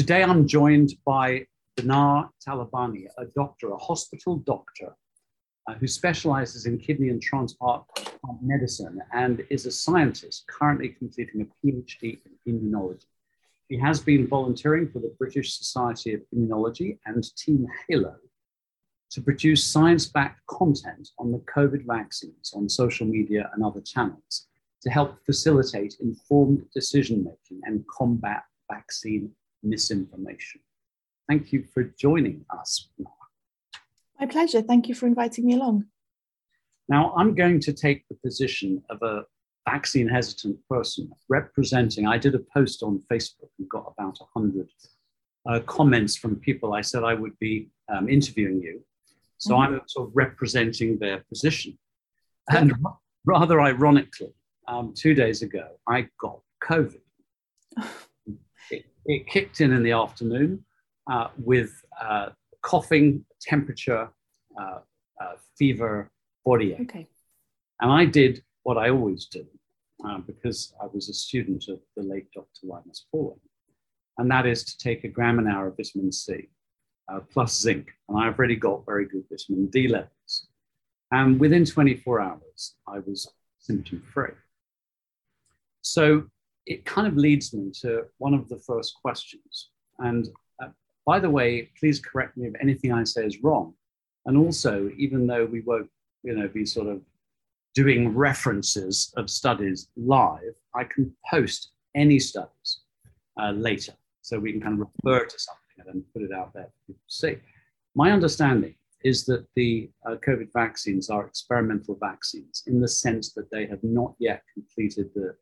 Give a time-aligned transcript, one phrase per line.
[0.00, 1.44] Today I'm joined by
[1.76, 4.96] Bnar Talabani, a doctor, a hospital doctor
[5.66, 7.82] uh, who specializes in kidney and transplant
[8.40, 13.04] medicine and is a scientist currently completing a PhD in immunology.
[13.68, 18.16] He has been volunteering for the British Society of Immunology and Team Halo
[19.10, 24.46] to produce science backed content on the COVID vaccines on social media and other channels
[24.80, 29.30] to help facilitate informed decision making and combat vaccine
[29.62, 30.60] misinformation.
[31.28, 32.88] Thank you for joining us.
[34.18, 34.62] My pleasure.
[34.62, 35.86] Thank you for inviting me along.
[36.88, 39.24] Now, I'm going to take the position of a
[39.68, 42.06] vaccine hesitant person representing.
[42.06, 44.68] I did a post on Facebook and got about 100
[45.48, 46.74] uh, comments from people.
[46.74, 48.82] I said I would be um, interviewing you.
[49.38, 49.74] So mm-hmm.
[49.74, 51.78] I'm sort of representing their position.
[52.50, 52.74] And
[53.24, 54.34] rather ironically,
[54.66, 57.00] um, two days ago, I got COVID.
[59.06, 60.64] it, kicked in in the afternoon
[61.10, 62.30] uh, with uh,
[62.62, 64.08] coughing, temperature,
[64.60, 64.78] uh,
[65.20, 66.10] uh fever,
[66.44, 66.80] body ache.
[66.82, 67.06] Okay.
[67.80, 69.46] And I did what I always do
[70.06, 72.64] uh, because I was a student of the late Dr.
[72.64, 73.40] Linus Pauling,
[74.18, 76.48] and that is to take a gram an hour of vitamin C
[77.10, 77.90] uh, plus zinc.
[78.08, 80.48] And I've already got very good vitamin D levels.
[81.12, 84.30] And within 24 hours, I was symptom free.
[85.82, 86.24] So
[86.66, 89.70] it kind of leads me to one of the first questions.
[89.98, 90.28] And
[90.62, 90.68] uh,
[91.06, 93.74] by the way, please correct me if anything I say is wrong.
[94.26, 95.90] And also, even though we won't,
[96.22, 97.00] you know, be sort of
[97.74, 102.80] doing references of studies live, I can post any studies
[103.40, 103.92] uh, later.
[104.22, 106.92] So we can kind of refer to something and then put it out there for
[106.92, 107.36] people to see.
[107.94, 113.50] My understanding is that the uh, COVID vaccines are experimental vaccines in the sense that
[113.50, 115.34] they have not yet completed the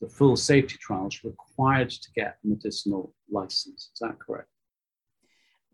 [0.00, 3.90] the full safety trials required to get medicinal license.
[3.92, 4.48] Is that correct?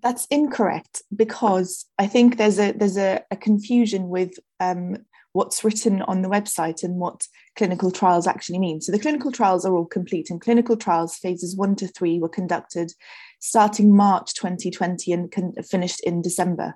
[0.02, 4.96] That's incorrect because I think there's a there's a, a confusion with um,
[5.32, 8.80] what's written on the website and what clinical trials actually mean.
[8.80, 12.28] So the clinical trials are all complete, and clinical trials phases one to three were
[12.28, 12.92] conducted
[13.38, 16.74] starting March 2020 and con- finished in December.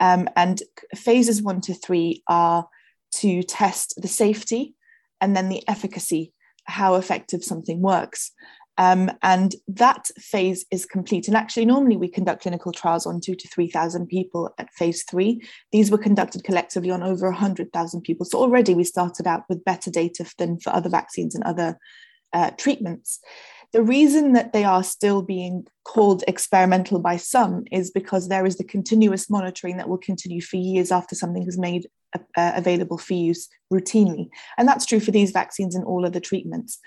[0.00, 0.62] Um, and
[0.94, 2.68] phases one to three are
[3.16, 4.74] to test the safety
[5.20, 6.32] and then the efficacy
[6.68, 8.32] how effective something works.
[8.78, 11.26] Um, and that phase is complete.
[11.26, 15.42] And actually, normally we conduct clinical trials on two to 3,000 people at phase three.
[15.72, 18.24] These were conducted collectively on over 100,000 people.
[18.24, 21.76] So already we started out with better data than for other vaccines and other
[22.32, 23.18] uh, treatments.
[23.72, 28.56] The reason that they are still being called experimental by some is because there is
[28.56, 31.88] the continuous monitoring that will continue for years after something is made
[32.36, 34.28] available for use routinely.
[34.56, 36.78] And that's true for these vaccines and all other treatments.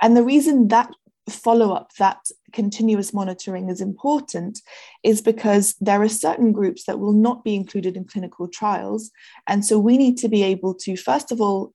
[0.00, 0.90] And the reason that
[1.28, 2.18] follow up, that
[2.52, 4.60] continuous monitoring is important,
[5.02, 9.10] is because there are certain groups that will not be included in clinical trials.
[9.46, 11.72] And so we need to be able to, first of all,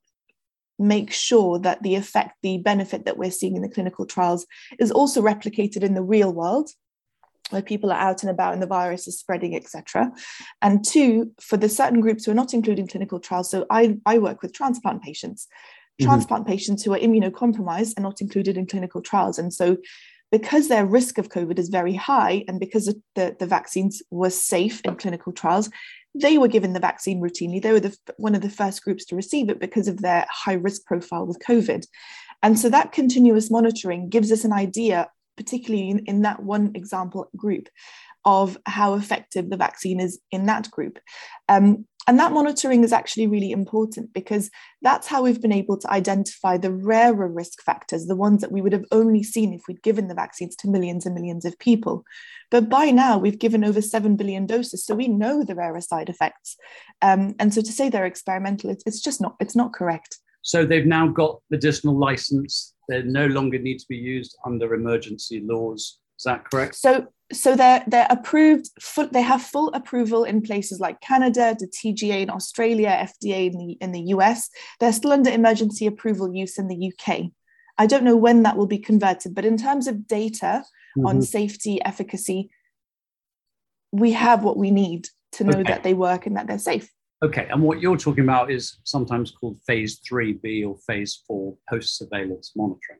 [0.77, 4.45] make sure that the effect, the benefit that we're seeing in the clinical trials
[4.77, 6.69] is also replicated in the real world
[7.49, 10.11] where people are out and about and the virus is spreading, etc.
[10.61, 14.17] And two, for the certain groups who are not including clinical trials, so I, I
[14.17, 15.47] work with transplant patients,
[15.99, 16.07] mm-hmm.
[16.09, 19.37] transplant patients who are immunocompromised and not included in clinical trials.
[19.37, 19.77] And so
[20.31, 24.81] because their risk of COVID is very high and because the, the vaccines were safe
[24.81, 25.69] in clinical trials,
[26.13, 27.61] they were given the vaccine routinely.
[27.61, 30.53] They were the, one of the first groups to receive it because of their high
[30.53, 31.85] risk profile with COVID.
[32.41, 37.29] And so that continuous monitoring gives us an idea, particularly in, in that one example
[37.35, 37.69] group,
[38.25, 40.99] of how effective the vaccine is in that group.
[41.47, 44.51] Um, and that monitoring is actually really important because
[44.83, 48.61] that's how we've been able to identify the rarer risk factors, the ones that we
[48.61, 52.03] would have only seen if we'd given the vaccines to millions and millions of people.
[52.51, 56.09] But by now, we've given over 7 billion doses, so we know the rarer side
[56.09, 56.57] effects.
[57.01, 60.19] Um, and so to say they're experimental, it's, it's just not, it's not correct.
[60.45, 62.75] So they've now got medicinal license.
[62.87, 65.99] They no longer need to be used under emergency laws.
[66.19, 66.75] Is that correct?
[66.75, 71.67] So so they're they're approved full, they have full approval in places like Canada, the
[71.67, 74.51] TGA in Australia, FDA in the in the US.
[74.79, 77.31] They're still under emergency approval use in the UK.
[77.79, 80.63] I don't know when that will be converted, but in terms of data
[80.95, 81.07] mm-hmm.
[81.07, 82.51] on safety, efficacy,
[83.91, 85.73] we have what we need to know okay.
[85.73, 86.91] that they work and that they're safe.
[87.25, 91.97] Okay, and what you're talking about is sometimes called phase 3B or phase 4 post
[91.97, 92.99] surveillance monitoring.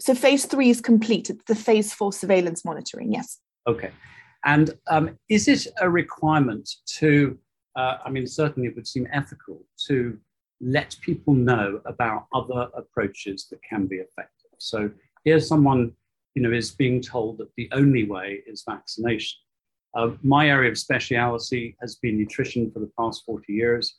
[0.00, 3.38] So phase 3 is complete, it's the phase 4 surveillance monitoring, yes.
[3.68, 3.92] Okay.
[4.44, 6.68] And um, is it a requirement
[6.98, 7.38] to,
[7.76, 10.18] uh, I mean, certainly it would seem ethical to
[10.60, 14.50] let people know about other approaches that can be effective?
[14.58, 14.90] So
[15.24, 15.92] here's someone
[16.34, 19.38] you know, is being told that the only way is vaccination.
[19.94, 23.96] Uh, my area of speciality has been nutrition for the past 40 years.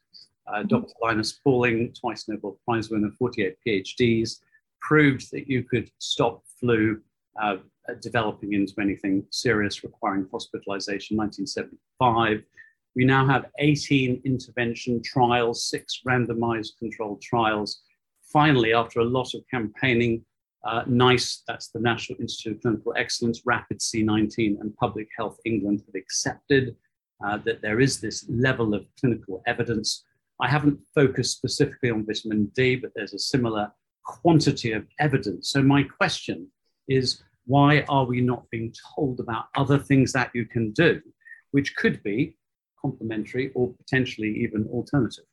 [0.47, 0.67] Uh, mm-hmm.
[0.67, 0.93] Dr.
[1.01, 4.39] Linus Pauling, twice Nobel Prize winner, 48 PhDs,
[4.81, 7.01] proved that you could stop flu
[7.41, 7.57] uh,
[8.01, 12.43] developing into anything serious requiring hospitalization 1975.
[12.95, 17.81] We now have 18 intervention trials, six randomized controlled trials.
[18.31, 20.23] Finally, after a lot of campaigning,
[20.65, 25.83] uh, NICE, that's the National Institute of Clinical Excellence, Rapid C19, and Public Health England
[25.85, 26.75] have accepted
[27.25, 30.05] uh, that there is this level of clinical evidence.
[30.41, 33.71] I haven't focused specifically on vitamin D, but there's a similar
[34.05, 35.49] quantity of evidence.
[35.49, 36.47] So, my question
[36.87, 41.01] is why are we not being told about other things that you can do,
[41.51, 42.37] which could be
[42.81, 45.25] complementary or potentially even alternative?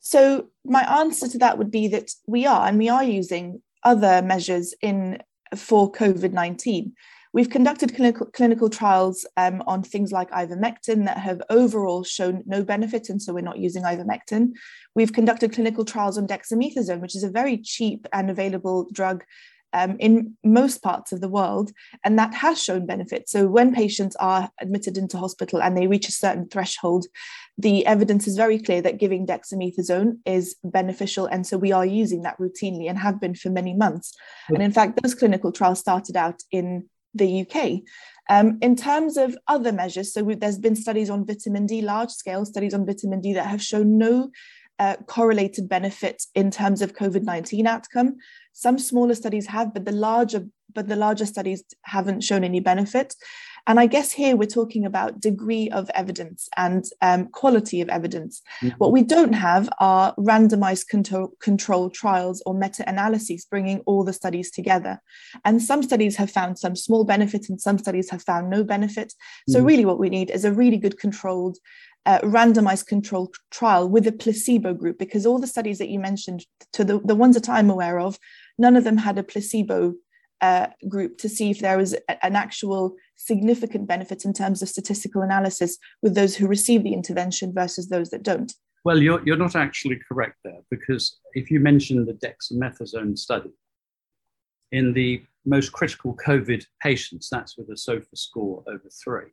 [0.00, 4.20] So, my answer to that would be that we are, and we are using other
[4.20, 5.22] measures in
[5.54, 6.92] for COVID 19.
[7.32, 12.64] We've conducted clinical, clinical trials um, on things like ivermectin that have overall shown no
[12.64, 14.52] benefit, and so we're not using ivermectin.
[14.94, 19.22] We've conducted clinical trials on dexamethasone, which is a very cheap and available drug
[19.76, 21.70] um, in most parts of the world,
[22.02, 23.28] and that has shown benefit.
[23.28, 27.04] So, when patients are admitted into hospital and they reach a certain threshold,
[27.58, 31.26] the evidence is very clear that giving dexamethasone is beneficial.
[31.26, 34.14] And so, we are using that routinely and have been for many months.
[34.48, 37.82] And in fact, those clinical trials started out in the UK.
[38.28, 42.44] Um, in terms of other measures, so there's been studies on vitamin D, large scale
[42.46, 44.30] studies on vitamin D that have shown no
[44.78, 48.16] uh, correlated benefit in terms of COVID 19 outcome.
[48.52, 53.14] Some smaller studies have, but the larger but the larger studies haven't shown any benefit.
[53.66, 58.42] And I guess here we're talking about degree of evidence and um, quality of evidence.
[58.62, 58.76] Mm-hmm.
[58.78, 64.12] What we don't have are randomized control, control trials or meta analyses bringing all the
[64.12, 65.00] studies together.
[65.44, 69.12] And some studies have found some small benefit, and some studies have found no benefit.
[69.48, 69.66] So, mm-hmm.
[69.66, 71.58] really, what we need is a really good controlled
[72.06, 76.46] uh, randomized control trial with a placebo group because all the studies that you mentioned
[76.72, 78.16] to the, the ones that i'm aware of
[78.58, 79.92] none of them had a placebo
[80.40, 84.68] uh, group to see if there was a, an actual significant benefit in terms of
[84.68, 88.52] statistical analysis with those who receive the intervention versus those that don't
[88.84, 93.50] well you're, you're not actually correct there because if you mention the dexamethasone study
[94.72, 99.32] in the most critical covid patients that's with a sofa score over three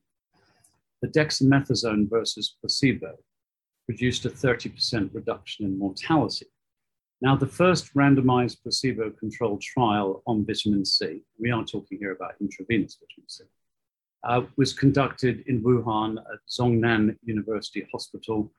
[1.01, 3.13] the dexamethasone versus placebo
[3.85, 6.47] produced a 30% reduction in mortality.
[7.21, 12.33] Now, the first randomized placebo controlled trial on vitamin C, we are talking here about
[12.41, 13.43] intravenous vitamin C,
[14.27, 18.51] uh, was conducted in Wuhan at Zhongnan University Hospital.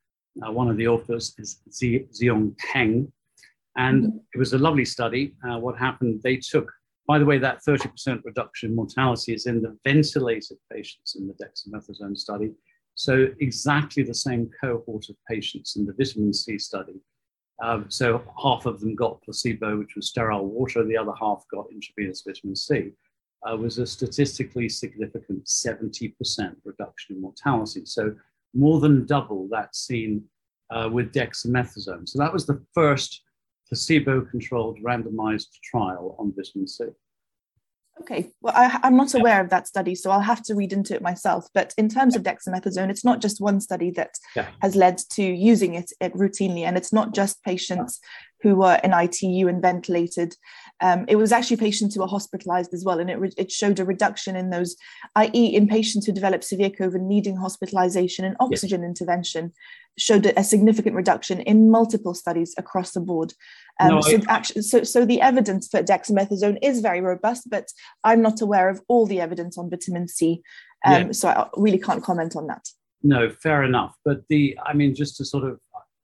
[0.43, 3.13] Uh, one of the authors is Zhiyong Peng.
[3.77, 5.35] And it was a lovely study.
[5.47, 6.71] Uh, what happened, they took
[7.07, 11.35] by the way, that 30% reduction in mortality is in the ventilated patients in the
[11.35, 12.53] dexamethasone study.
[12.95, 16.95] So exactly the same cohort of patients in the vitamin C study.
[17.63, 20.85] Um, so half of them got placebo, which was sterile water.
[20.85, 22.91] The other half got intravenous vitamin C.
[23.49, 26.15] Uh, was a statistically significant 70%
[26.65, 27.85] reduction in mortality.
[27.85, 28.15] So
[28.55, 30.25] more than double that seen
[30.71, 32.09] uh, with dexamethasone.
[32.09, 33.23] So that was the first
[33.69, 36.87] placebo-controlled randomized trial on vitamin C.
[38.01, 40.95] Okay, well, I, am not aware of that study, so I'll have to read into
[40.95, 41.47] it myself.
[41.55, 44.49] But in terms of dexamethasone, it's not just one study that yeah.
[44.63, 48.01] has led to using it, it, routinely, and it's not just patients
[48.45, 50.37] who were in ITU and ventilated.
[50.83, 53.81] Um, it was actually patients who were hospitalized as well, and it, re- it showed
[53.81, 54.77] a reduction in those,
[55.17, 58.89] i.e., in patients who developed severe COVID needing hospitalization and oxygen yes.
[58.89, 59.53] intervention,
[59.97, 63.33] showed a significant reduction in multiple studies across the board.
[63.81, 67.69] Um, no, so, I, actually, so, so the evidence for dexamethasone is very robust, but
[68.05, 70.43] I'm not aware of all the evidence on vitamin C,
[70.85, 71.13] um, yeah.
[71.13, 72.69] so I really can't comment on that.
[73.03, 73.95] No, fair enough.
[74.05, 75.61] But the, I mean, just to sort of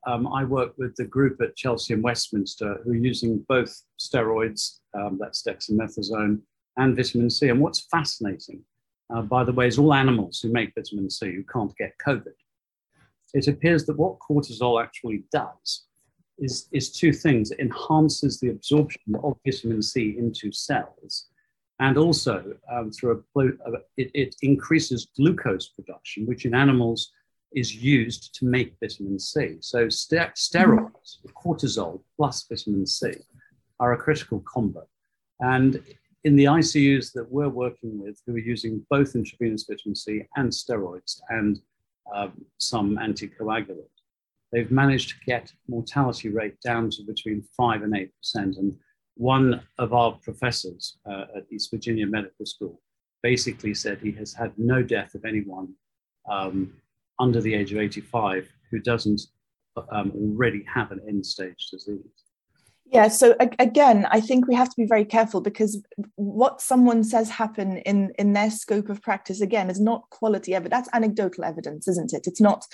[0.07, 4.79] um, I work with the group at Chelsea and Westminster who are using both steroids,
[4.95, 6.41] um, that's dexamethasone,
[6.77, 7.49] and vitamin C.
[7.49, 8.63] And what's fascinating,
[9.15, 12.33] uh, by the way, is all animals who make vitamin C who can't get COVID.
[13.35, 15.85] It appears that what cortisol actually does
[16.39, 17.51] is, is two things.
[17.51, 21.27] It enhances the absorption of vitamin C into cells,
[21.79, 23.47] and also um, through a,
[23.97, 27.13] it, it increases glucose production, which in animals
[27.55, 29.57] is used to make vitamin C.
[29.61, 33.13] So st- steroids, cortisol plus vitamin C,
[33.81, 34.87] are a critical combo.
[35.41, 35.83] And
[36.25, 40.51] in the ICUs that we're working with, who are using both intravenous vitamin C and
[40.51, 41.61] steroids and
[42.15, 44.01] um, some anticoagulants,
[44.53, 48.57] they've managed to get mortality rate down to between five and eight percent.
[48.57, 48.77] And
[49.17, 52.81] one of our professors uh, at East Virginia Medical School
[53.23, 55.75] basically said he has had no death of anyone
[56.31, 56.73] um,
[57.21, 59.21] under the age of 85 who doesn't
[59.93, 62.01] um, already have an end stage disease.
[62.93, 65.81] Yeah, so again, I think we have to be very careful because
[66.17, 70.73] what someone says happen in in their scope of practice again is not quality evidence.
[70.73, 72.27] That's anecdotal evidence, isn't it?
[72.27, 72.67] It's not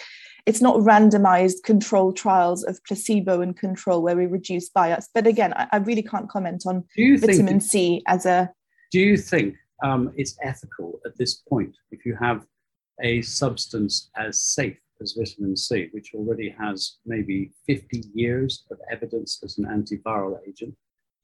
[0.46, 5.10] it's not randomized control trials of placebo and control where we reduce bias.
[5.12, 8.50] But again, I, I really can't comment on vitamin C as a.
[8.92, 12.46] Do you think um, it's ethical at this point if you have
[13.02, 19.40] a substance as safe as vitamin C, which already has maybe 50 years of evidence
[19.44, 20.74] as an antiviral agent,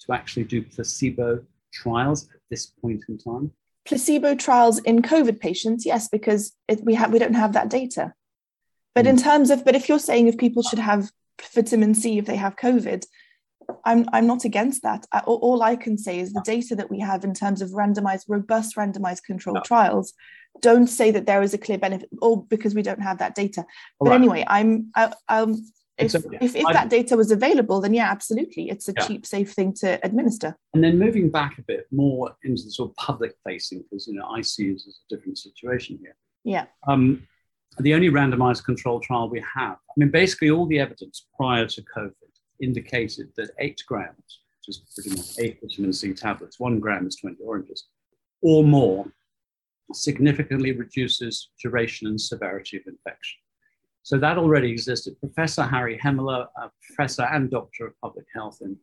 [0.01, 3.53] to actually do placebo trials at this point in time?
[3.85, 8.15] Placebo trials in COVID patients, yes, because it, we have we don't have that data.
[8.95, 9.11] But mm.
[9.11, 9.23] in hmm.
[9.23, 11.11] terms of, but if you're saying if people should have
[11.55, 13.05] vitamin C if they have COVID,
[13.85, 15.07] I'm I'm not against that.
[15.13, 18.25] I, all I can say is the data that we have in terms of randomized,
[18.29, 19.63] robust randomized controlled no.
[19.63, 20.15] trials
[20.61, 23.65] don't say that there is a clear benefit, or because we don't have that data.
[23.99, 24.15] But right.
[24.17, 25.65] anyway, I'm I, um,
[25.99, 29.07] if, a, if, if that data was available, then yeah, absolutely, it's a yeah.
[29.07, 30.57] cheap, safe thing to administer.
[30.75, 34.15] And then moving back a bit more into the sort of public facing, because you
[34.15, 36.17] know ICUs is a different situation here.
[36.45, 36.67] Yeah.
[36.87, 37.27] Um,
[37.79, 41.83] the only randomized control trial we have, I mean, basically all the evidence prior to
[41.97, 42.13] COVID
[42.61, 47.17] indicated that eight grams, which is pretty much eight vitamin C tablets, one gram is
[47.17, 47.87] 20 oranges,
[48.41, 49.07] or more,
[49.93, 53.39] significantly reduces duration and severity of infection.
[54.03, 55.19] So that already existed.
[55.21, 58.77] Professor Harri Hemilä, a professor and doctor of public health in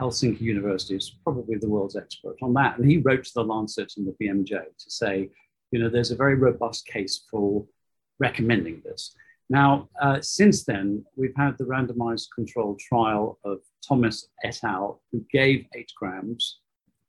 [0.00, 2.78] Helsinki University, is probably the world's expert on that.
[2.78, 5.28] And he wrote to the Lancet and the BMJ to say,
[5.72, 7.66] you know, there's a very robust case for
[8.20, 9.14] recommending this.
[9.50, 15.26] Now, uh, since then, we've had the randomized controlled trial of Thomas et al., who
[15.32, 16.60] gave eight grams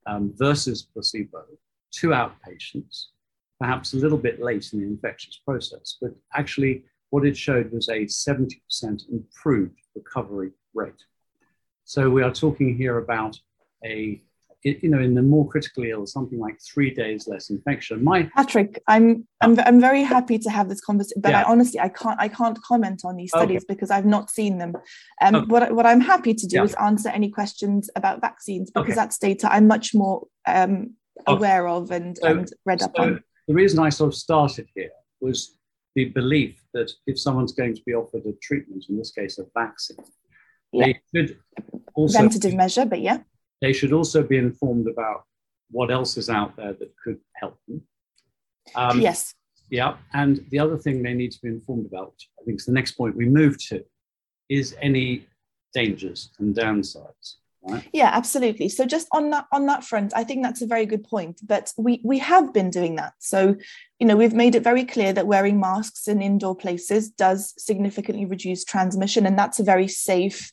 [0.06, 1.44] um, versus placebo
[1.92, 3.06] to outpatients,
[3.60, 5.96] perhaps a little bit late in the infectious process.
[6.02, 8.58] But actually, what it showed was a 70%
[9.12, 11.04] improved recovery rate.
[11.84, 13.38] So we are talking here about
[13.84, 14.20] a
[14.64, 18.02] you know, in the more critically ill, something like three days less infection.
[18.02, 21.42] My Patrick, I'm I'm I'm very happy to have this conversation, but yeah.
[21.42, 23.74] I honestly I can't I can't comment on these studies okay.
[23.74, 24.74] because I've not seen them.
[25.20, 25.46] Um, okay.
[25.46, 26.64] what what I'm happy to do yeah.
[26.64, 28.94] is answer any questions about vaccines because okay.
[28.94, 30.94] that's data I'm much more um,
[31.26, 33.22] aware of and, so, and read so up on.
[33.48, 34.90] The reason I sort of started here
[35.20, 35.58] was
[35.96, 39.44] the belief that if someone's going to be offered a treatment, in this case a
[39.54, 39.98] vaccine,
[40.72, 40.86] yeah.
[40.86, 41.38] they should
[41.94, 43.18] also preventative measure, but yeah
[43.62, 45.24] they should also be informed about
[45.70, 47.80] what else is out there that could help them.
[48.74, 49.34] Um, yes.
[49.70, 49.96] Yeah.
[50.12, 52.92] And the other thing they need to be informed about, I think is the next
[52.92, 53.82] point we move to,
[54.50, 55.26] is any
[55.72, 57.36] dangers and downsides.
[57.62, 57.88] Right?
[57.92, 58.68] Yeah, absolutely.
[58.68, 61.40] So just on that on that front, I think that's a very good point.
[61.46, 63.12] But we we have been doing that.
[63.20, 63.56] So,
[64.00, 68.26] you know, we've made it very clear that wearing masks in indoor places does significantly
[68.26, 70.52] reduce transmission, and that's a very safe,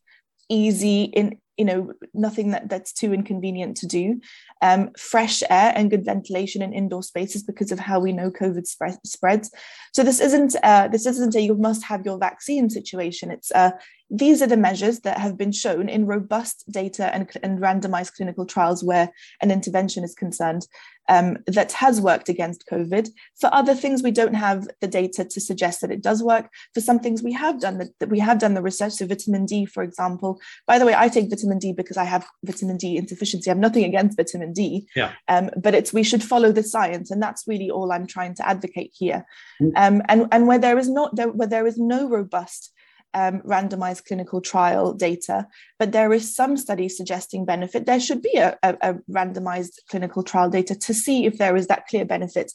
[0.49, 4.21] easy, in you know nothing that that's too inconvenient to do.
[4.61, 8.65] Um, fresh air and good ventilation in indoor spaces because of how we know covid
[8.65, 9.51] spread, spreads.
[9.93, 13.29] So this isn't uh, this isn't a you must have your vaccine situation.
[13.29, 13.71] It's uh,
[14.09, 18.45] these are the measures that have been shown in robust data and, and randomized clinical
[18.45, 19.11] trials where
[19.41, 20.67] an intervention is concerned
[21.09, 23.09] um, that has worked against COVID.
[23.39, 26.49] For other things, we don't have the data to suggest that it does work.
[26.73, 28.93] For some things, we have done the, that we have done the research.
[28.93, 30.39] So vitamin D, for example.
[30.67, 33.49] By the way, I take vitamin D because I have vitamin D insufficiency.
[33.49, 34.87] I have nothing against vitamin D.
[34.95, 35.13] Yeah.
[35.27, 38.47] Um, but it's we should follow the science, and that's really all I'm trying to
[38.47, 39.25] advocate here.
[39.61, 39.71] Mm.
[39.75, 42.71] Um, and and where there is not there, where there is no robust
[43.13, 45.47] um, randomized clinical trial data,
[45.77, 47.85] but there is some studies suggesting benefit.
[47.85, 51.67] There should be a, a, a randomized clinical trial data to see if there is
[51.67, 52.51] that clear benefit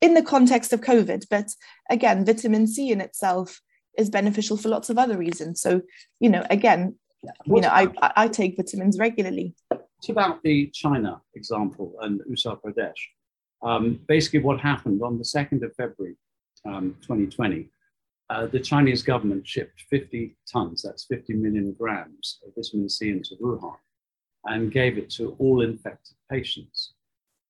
[0.00, 1.26] in the context of COVID.
[1.30, 1.48] But
[1.90, 3.60] again, vitamin C in itself
[3.98, 5.60] is beneficial for lots of other reasons.
[5.60, 5.82] So,
[6.20, 6.96] you know, again,
[7.46, 9.54] you know, I, I take vitamins regularly.
[9.68, 12.92] What about the China example and Uttar Pradesh?
[13.62, 16.16] Um, basically, what happened on the 2nd of February
[16.66, 17.68] um, 2020,
[18.28, 23.36] uh, the Chinese government shipped 50 tons, that's 50 million grams of vitamin C into
[23.40, 23.76] Wuhan
[24.44, 26.94] and gave it to all infected patients.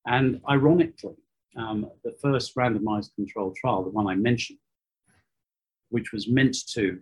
[0.07, 1.17] And ironically,
[1.57, 4.59] um, the first randomized controlled trial, the one I mentioned,
[5.89, 7.01] which was meant to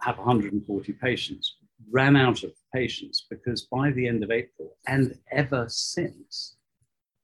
[0.00, 1.56] have 140 patients,
[1.90, 6.56] ran out of patients because by the end of April and ever since,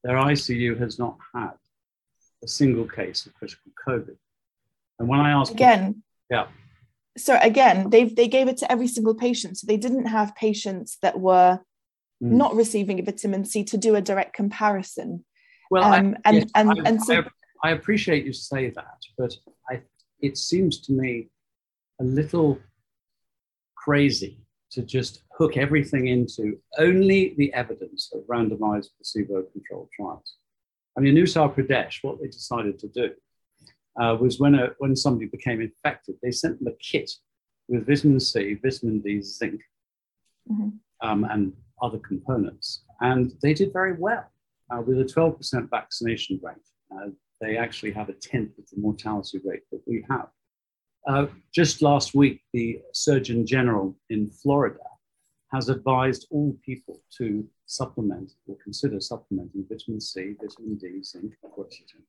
[0.02, 1.54] their ICU has not had
[2.42, 4.16] a single case of critical COVID.
[4.98, 6.46] And when I asked again, yeah.
[7.16, 9.58] So again, they they gave it to every single patient.
[9.58, 11.60] So they didn't have patients that were
[12.20, 15.24] not receiving a vitamin C to do a direct comparison.
[15.70, 17.22] Well, Um, I, and- yes, and- I, and so-
[17.62, 19.34] I, I appreciate you say that, but
[19.70, 19.82] I,
[20.20, 21.28] it seems to me
[22.00, 22.58] a little
[23.76, 24.40] crazy
[24.72, 30.36] to just hook everything into only the evidence of randomized placebo-controlled trials.
[30.96, 33.10] I mean, in Uttar Pradesh, what they decided to do
[34.00, 37.10] uh, was when, a, when somebody became infected, they sent them a kit
[37.68, 39.60] with vitamin C, vitamin D, zinc,
[40.50, 40.78] Mhm.
[41.00, 42.84] um, and other components.
[43.00, 44.30] And they did very well
[44.70, 46.56] uh, with a 12% vaccination rate.
[46.94, 47.10] Uh,
[47.40, 50.28] they actually have a tenth of the mortality rate that we have.
[51.06, 54.80] Uh, just last week, the Surgeon General in Florida
[55.52, 62.02] has advised all people to supplement or consider supplementing vitamin C, vitamin D, zinc, quercetin.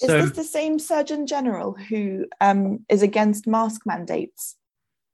[0.00, 4.56] Is this the same Surgeon General who um, is against mask mandates?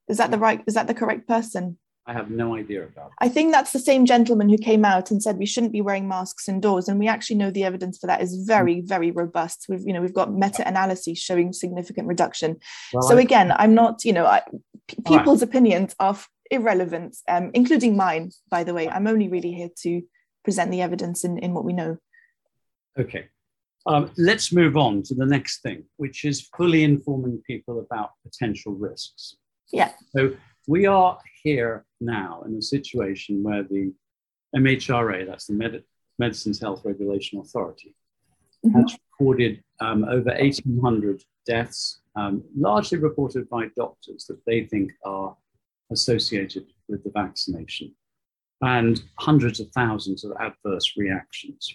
[0.08, 0.62] Is that the right?
[0.66, 1.78] Is that the correct person?
[2.06, 3.12] I have no idea about.
[3.18, 6.08] I think that's the same gentleman who came out and said we shouldn't be wearing
[6.08, 9.66] masks indoors, and we actually know the evidence for that is very, very robust.
[9.68, 12.56] We've, you know, we've got meta-analyses showing significant reduction.
[12.94, 14.40] Well, so I- again, I'm not, you know, I,
[14.86, 15.20] p- All right.
[15.20, 16.16] people's opinions are
[16.50, 18.30] irrelevant, um, including mine.
[18.48, 20.00] By the way, I'm only really here to
[20.44, 21.98] present the evidence in, in what we know.
[22.98, 23.28] Okay.
[23.88, 28.74] Um, let's move on to the next thing, which is fully informing people about potential
[28.74, 29.36] risks.
[29.72, 29.92] Yeah.
[30.14, 33.92] So we are here now in a situation where the
[34.54, 35.84] MHRA, that's the Medi-
[36.18, 37.94] Medicines Health Regulation Authority,
[38.64, 38.72] Mhm.
[38.74, 45.36] has recorded um, over 1,800 deaths, um, largely reported by doctors that they think are
[45.90, 47.94] associated with the vaccination,
[48.60, 51.74] and hundreds of thousands of adverse reactions.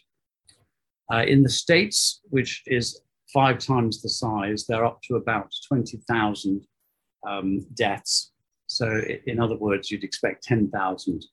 [1.11, 3.01] Uh, in the States, which is
[3.33, 6.65] five times the size, they're up to about 20,000
[7.27, 8.31] um, deaths.
[8.67, 11.25] So, in other words, you'd expect 10,000,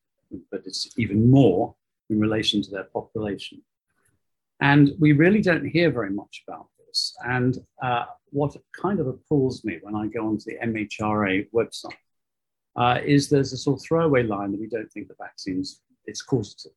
[0.51, 1.75] but it's even more
[2.09, 3.63] in relation to their population.
[4.61, 7.15] And we really don't hear very much about this.
[7.25, 11.95] And uh, what kind of appalls me when I go onto the MHRA website
[12.77, 16.23] uh, is there's a sort of throwaway line that we don't think the vaccine's it's
[16.23, 16.73] causative.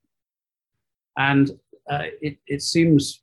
[1.18, 1.52] And
[1.90, 3.22] uh, it, it seems,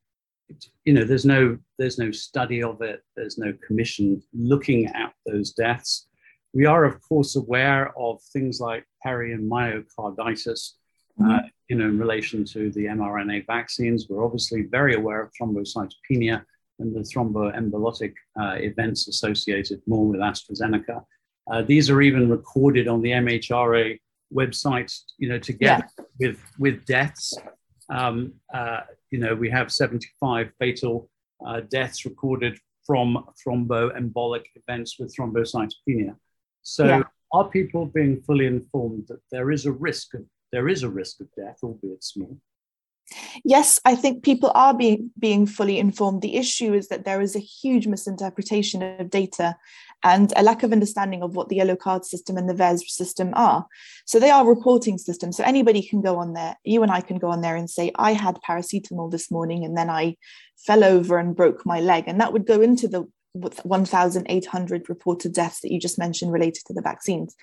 [0.85, 3.03] you know, there's no there's no study of it.
[3.17, 6.09] There's no commission looking at those deaths.
[6.53, 10.73] We are, of course, aware of things like peri and myocarditis,
[11.25, 14.07] uh, you know, in relation to the mRNA vaccines.
[14.09, 16.45] We're obviously very aware of thrombocytopenia
[16.81, 21.05] and the thromboembolic uh, events associated more with AstraZeneca.
[21.51, 23.99] Uh, these are even recorded on the MHRA
[24.35, 25.87] website, you know, together
[26.19, 27.35] with with deaths.
[27.91, 31.11] Um, uh, you know, we have 75 fatal
[31.47, 36.17] uh, deaths recorded from thromboembolic events with thrombocytopenia.
[36.63, 37.03] So, Yeah.
[37.33, 41.21] are people being fully informed that there is a risk of there is a risk
[41.21, 42.37] of death, albeit small?
[43.45, 46.23] Yes, I think people are being being fully informed.
[46.23, 49.57] The issue is that there is a huge misinterpretation of data
[50.03, 53.33] and a lack of understanding of what the yellow card system and the VAERS system
[53.35, 53.67] are.
[54.07, 55.37] So they are reporting systems.
[55.37, 56.57] So anybody can go on there.
[56.65, 59.77] You and I can go on there and say, I had paracetamol this morning and
[59.77, 60.17] then I
[60.57, 62.05] fell over and broke my leg.
[62.07, 66.73] And that would go into the 1,800 reported deaths that you just mentioned related to
[66.73, 67.37] the vaccines.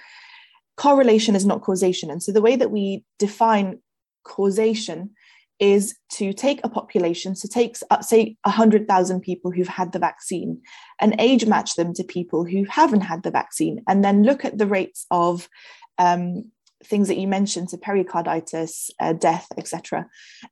[0.77, 2.09] Correlation is not causation.
[2.09, 3.79] And so the way that we define
[4.23, 5.11] causation
[5.59, 10.61] is to take a population, so take uh, say 100,000 people who've had the vaccine
[10.99, 14.57] and age match them to people who haven't had the vaccine, and then look at
[14.57, 15.49] the rates of
[15.97, 16.51] um,
[16.83, 20.07] things that you mentioned, so pericarditis, uh, death, etc.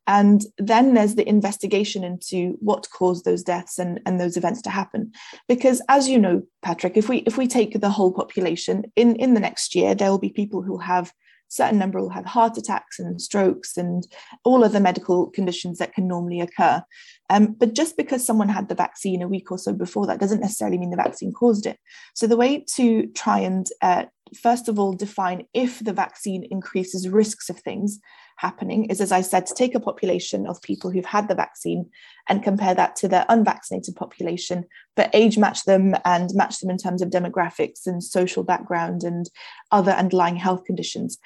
[0.07, 4.69] And then there's the investigation into what caused those deaths and, and those events to
[4.69, 5.11] happen.
[5.47, 9.33] Because as you know, Patrick, if we if we take the whole population in in
[9.33, 11.13] the next year, there will be people who have
[11.55, 14.05] certain number will have heart attacks and strokes and
[14.43, 16.81] all other medical conditions that can normally occur.
[17.29, 20.41] Um, but just because someone had the vaccine a week or so before, that doesn't
[20.41, 21.77] necessarily mean the vaccine caused it.
[22.13, 24.05] So the way to try and uh,
[24.41, 27.99] first of all define if the vaccine increases risks of things
[28.37, 31.89] happening is, as I said, to take a population of people who've had the vaccine
[32.27, 36.77] and compare that to their unvaccinated population, but age match them and match them in
[36.77, 39.29] terms of demographics and social background and
[39.71, 41.17] other underlying health conditions.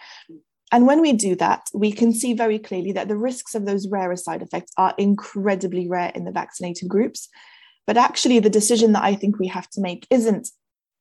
[0.72, 3.88] And when we do that, we can see very clearly that the risks of those
[3.88, 7.28] rarer side effects are incredibly rare in the vaccinated groups.
[7.88, 10.50] But actually, the decision that I think we have to make isn't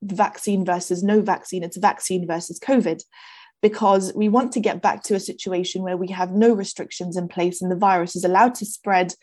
[0.02, 3.02] vaccine versus no vaccine, it's vaccine versus COVID
[3.60, 7.28] because we want to get back to a situation where we have no restrictions in
[7.28, 9.14] place and the virus is allowed to spread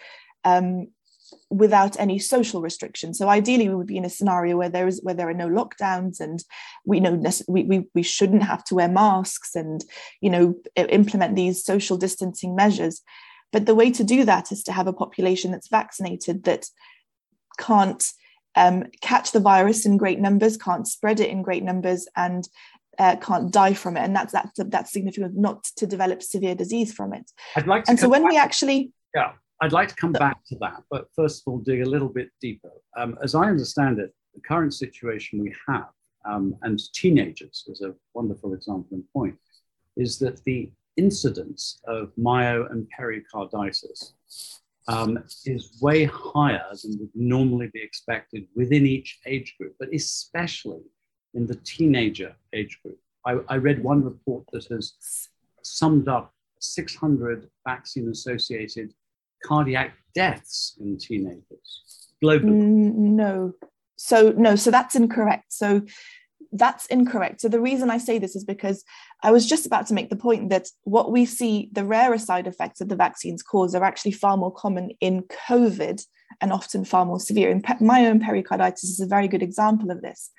[0.43, 0.87] um,
[1.49, 3.17] without any social restrictions.
[3.17, 5.47] So ideally, we would be in a scenario where there is where there are no
[5.47, 6.43] lockdowns, and
[6.85, 9.83] we know we, we we shouldn't have to wear masks, and
[10.21, 13.01] you know implement these social distancing measures.
[13.51, 16.65] But the way to do that is to have a population that's vaccinated that
[17.57, 18.03] can't
[18.55, 22.47] um, catch the virus in great numbers, can't spread it in great numbers, and
[22.99, 24.01] uh, can't die from it.
[24.01, 27.31] And that's that's that's significant not to develop severe disease from it.
[27.55, 27.91] I'd like to.
[27.91, 28.31] And so when back.
[28.31, 31.81] we actually yeah I'd like to come back to that, but first of all, dig
[31.81, 32.71] a little bit deeper.
[32.97, 35.89] Um, as I understand it, the current situation we have,
[36.25, 39.35] um, and teenagers is a wonderful example and point,
[39.95, 44.13] is that the incidence of myo and pericarditis
[44.87, 50.81] um, is way higher than would normally be expected within each age group, but especially
[51.35, 52.97] in the teenager age group.
[53.25, 54.93] I, I read one report that has
[55.61, 58.93] summed up 600 vaccine associated
[59.43, 62.45] cardiac deaths in teenagers globally?
[62.45, 63.53] No.
[63.97, 65.53] So, no, so that's incorrect.
[65.53, 65.81] So,
[66.51, 67.41] that's incorrect.
[67.41, 68.83] So, the reason I say this is because
[69.23, 72.47] I was just about to make the point that what we see, the rarer side
[72.47, 76.01] effects that the vaccines cause, are actually far more common in COVID
[76.41, 77.51] and often far more severe.
[77.51, 80.31] And myopericarditis is a very good example of this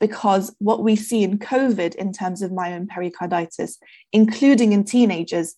[0.00, 3.76] because what we see in COVID in terms of myopericarditis,
[4.12, 5.54] including in teenagers,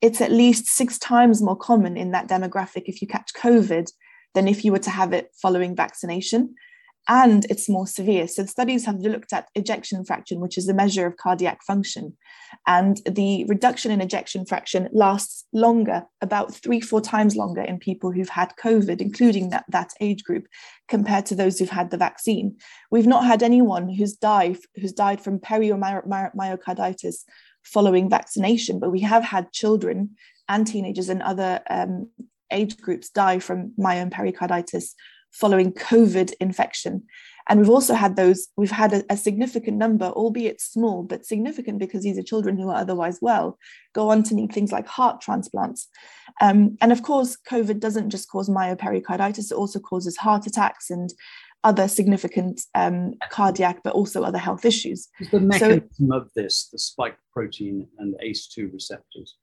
[0.00, 3.90] it's at least six times more common in that demographic if you catch COVID
[4.34, 6.54] than if you were to have it following vaccination.
[7.10, 8.28] And it's more severe.
[8.28, 12.16] So, studies have looked at ejection fraction, which is a measure of cardiac function.
[12.66, 18.12] And the reduction in ejection fraction lasts longer, about three, four times longer in people
[18.12, 20.46] who've had COVID, including that, that age group,
[20.86, 22.56] compared to those who've had the vaccine.
[22.90, 25.72] We've not had anyone who's died, who's died from peri
[27.64, 30.10] following vaccination, but we have had children
[30.48, 32.08] and teenagers and other um,
[32.50, 34.94] age groups die from myo pericarditis
[35.32, 37.04] following COVID infection.
[37.48, 41.78] And we've also had those, we've had a, a, significant number, albeit small, but significant
[41.78, 43.58] because these are children who are otherwise well,
[43.94, 45.88] go on to need things like heart transplants.
[46.42, 51.10] Um, and of course, COVID doesn't just cause myopericarditis, it also causes heart attacks and
[51.64, 55.08] other significant um, cardiac, but also other health issues.
[55.18, 59.36] Is the mechanism so, of this the spike protein and ACE2 receptors?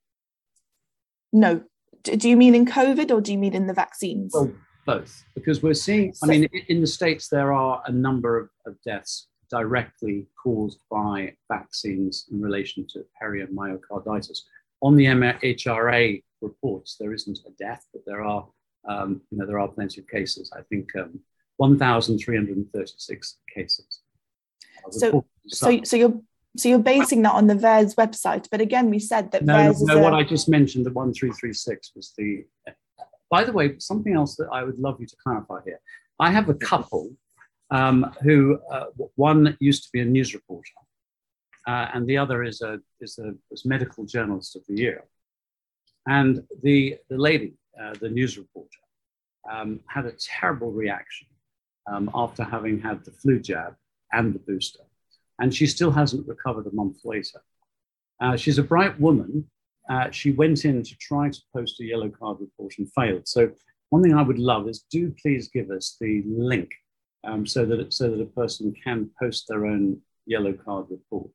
[1.33, 1.63] No.
[2.03, 4.31] Do you mean in COVID or do you mean in the vaccines?
[4.33, 4.53] Well,
[4.85, 8.75] both, because we're seeing, I mean, in the States, there are a number of, of
[8.83, 14.39] deaths directly caused by vaccines in relation to peri and myocarditis.
[14.81, 18.47] On the MHRA reports, there isn't a death, but there are,
[18.87, 20.51] um, you know, there are plenty of cases.
[20.55, 21.19] I think um,
[21.57, 24.01] 1,336 cases.
[24.91, 26.21] So, so, so you're
[26.57, 29.81] so you're basing that on the VAERS website, but again, we said that no, VAERS
[29.81, 32.45] no, what I just mentioned, the 1336 was the.
[33.37, 35.81] By the way, something else that I would love you to clarify here.
[36.27, 37.05] I have a couple
[37.69, 40.79] um, who uh, one used to be a news reporter,
[41.67, 44.99] uh, and the other is a is a was medical journalist of the year.
[46.17, 46.31] And
[46.63, 48.83] the the lady, uh, the news reporter,
[49.51, 51.27] um, had a terrible reaction
[51.91, 53.71] um, after having had the flu jab
[54.13, 54.85] and the booster.
[55.39, 57.41] And she still hasn't recovered a month later.
[58.23, 59.31] Uh, she's a bright woman.
[59.89, 63.27] Uh, she went in to try to post a yellow card report and failed.
[63.27, 63.51] So,
[63.89, 66.71] one thing I would love is do please give us the link
[67.23, 71.29] um, so, that, so that a person can post their own yellow card report.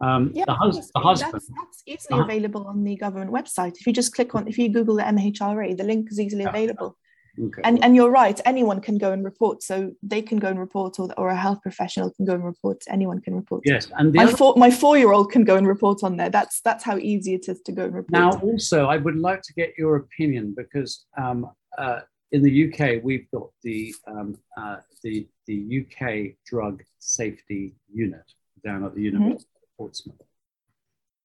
[0.00, 1.34] Um, yeah, the, hus- the husband.
[1.34, 3.76] That's, that's easily uh, available on the government website.
[3.78, 6.96] If you just click on, if you Google the MHRA, the link is easily available.
[7.40, 7.62] Okay.
[7.64, 9.62] And, and you're right, anyone can go and report.
[9.62, 12.82] So they can go and report, or, or a health professional can go and report.
[12.88, 13.62] Anyone can report.
[13.64, 13.88] Yes.
[13.96, 14.36] And my, other...
[14.36, 16.30] four, my four year old can go and report on there.
[16.30, 18.12] That's that's how easy it is to go and report.
[18.12, 22.00] Now, also, I would like to get your opinion because um, uh,
[22.34, 28.24] in the UK, we've got the, um, uh, the, the UK Drug Safety Unit
[28.64, 29.16] down at the mm-hmm.
[29.16, 29.72] University mm-hmm.
[29.72, 30.16] of Portsmouth.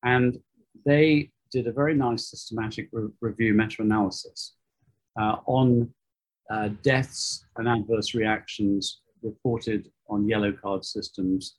[0.04, 0.40] And
[0.86, 4.54] they did a very nice systematic re- review meta analysis
[5.20, 5.92] uh, on
[6.50, 11.58] uh, deaths and adverse reactions reported on yellow card systems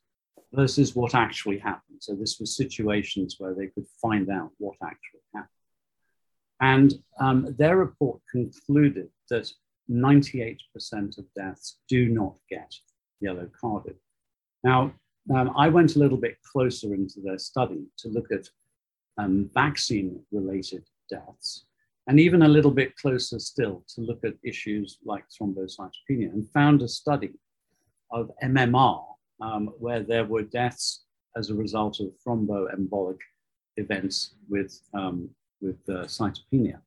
[0.53, 1.99] versus what actually happened.
[1.99, 5.49] So this was situations where they could find out what actually happened.
[6.59, 9.49] And um, their report concluded that
[9.89, 10.57] 98%
[11.17, 12.71] of deaths do not get
[13.19, 13.95] yellow carded.
[14.63, 14.93] Now,
[15.33, 18.47] um, I went a little bit closer into their study to look at
[19.17, 21.65] um, vaccine related deaths
[22.07, 26.81] and even a little bit closer still to look at issues like thrombocytopenia and found
[26.81, 27.31] a study
[28.11, 29.03] of MMR
[29.41, 31.03] um, where there were deaths
[31.37, 33.17] as a result of thromboembolic
[33.77, 35.29] events with, um,
[35.61, 36.79] with uh, cytopenia.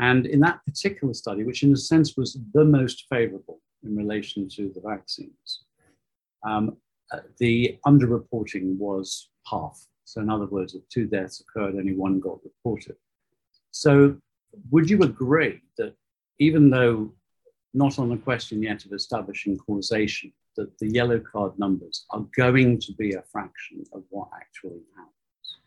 [0.00, 4.48] And in that particular study, which in a sense was the most favorable in relation
[4.56, 5.64] to the vaccines,
[6.44, 6.76] um,
[7.12, 9.78] uh, the underreporting was half.
[10.04, 12.96] So, in other words, if two deaths occurred, only one got reported.
[13.72, 14.16] So,
[14.70, 15.94] would you agree that
[16.38, 17.12] even though
[17.74, 22.78] not on the question yet of establishing causation, that the yellow card numbers are going
[22.78, 25.58] to be a fraction of what actually happens?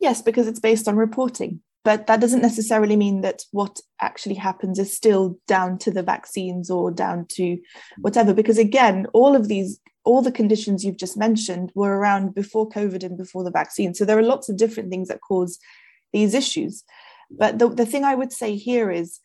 [0.00, 1.60] Yes, because it's based on reporting.
[1.84, 6.70] But that doesn't necessarily mean that what actually happens is still down to the vaccines
[6.70, 8.00] or down to hmm.
[8.00, 8.32] whatever.
[8.32, 13.04] Because again, all of these, all the conditions you've just mentioned were around before COVID
[13.04, 13.94] and before the vaccine.
[13.94, 15.58] So there are lots of different things that cause
[16.12, 16.84] these issues.
[17.30, 19.20] But the, the thing I would say here is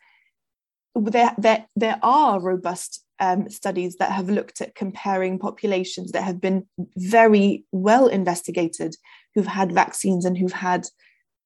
[0.96, 6.40] there, there, there are robust um, studies that have looked at comparing populations that have
[6.40, 6.66] been
[6.98, 8.96] very well investigated
[9.34, 10.88] who've had vaccines and who've had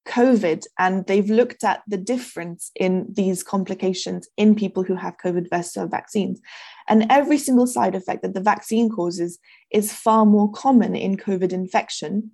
[0.06, 5.48] COVID, and they've looked at the difference in these complications in people who have COVID
[5.48, 6.40] versus vaccines.
[6.88, 9.38] And every single side effect that the vaccine causes
[9.70, 12.32] is far more common in COVID infection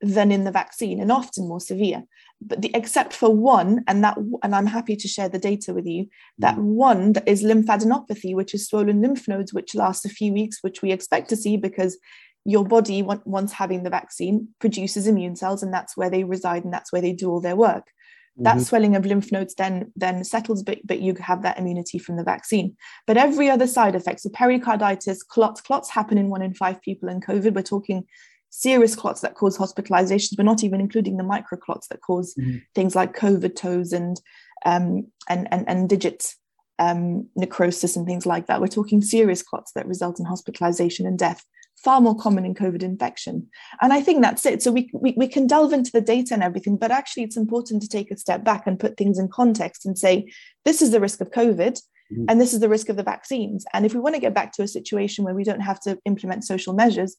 [0.00, 2.02] than in the vaccine and often more severe
[2.40, 5.86] but the, except for one and that and i'm happy to share the data with
[5.86, 6.06] you
[6.38, 6.62] that mm.
[6.62, 10.90] one is lymphadenopathy which is swollen lymph nodes which lasts a few weeks which we
[10.92, 11.98] expect to see because
[12.44, 16.72] your body once having the vaccine produces immune cells and that's where they reside and
[16.72, 18.44] that's where they do all their work mm-hmm.
[18.44, 22.16] that swelling of lymph nodes then then settles but, but you have that immunity from
[22.16, 22.74] the vaccine
[23.06, 27.08] but every other side effect so pericarditis clots clots happen in one in five people
[27.10, 28.04] in covid we're talking
[28.50, 32.58] serious clots that cause hospitalizations, but not even including the microclots that cause mm-hmm.
[32.74, 34.20] things like COVID toes and
[34.66, 36.34] um, and, and and digit
[36.78, 38.60] um, necrosis and things like that.
[38.60, 41.44] We're talking serious clots that result in hospitalization and death,
[41.84, 43.48] far more common in COVID infection.
[43.80, 44.62] And I think that's it.
[44.62, 47.82] So we, we, we can delve into the data and everything, but actually it's important
[47.82, 50.32] to take a step back and put things in context and say,
[50.64, 51.80] this is the risk of COVID.
[52.12, 52.24] Mm-hmm.
[52.28, 53.64] And this is the risk of the vaccines.
[53.72, 55.96] And if we want to get back to a situation where we don't have to
[56.04, 57.16] implement social measures,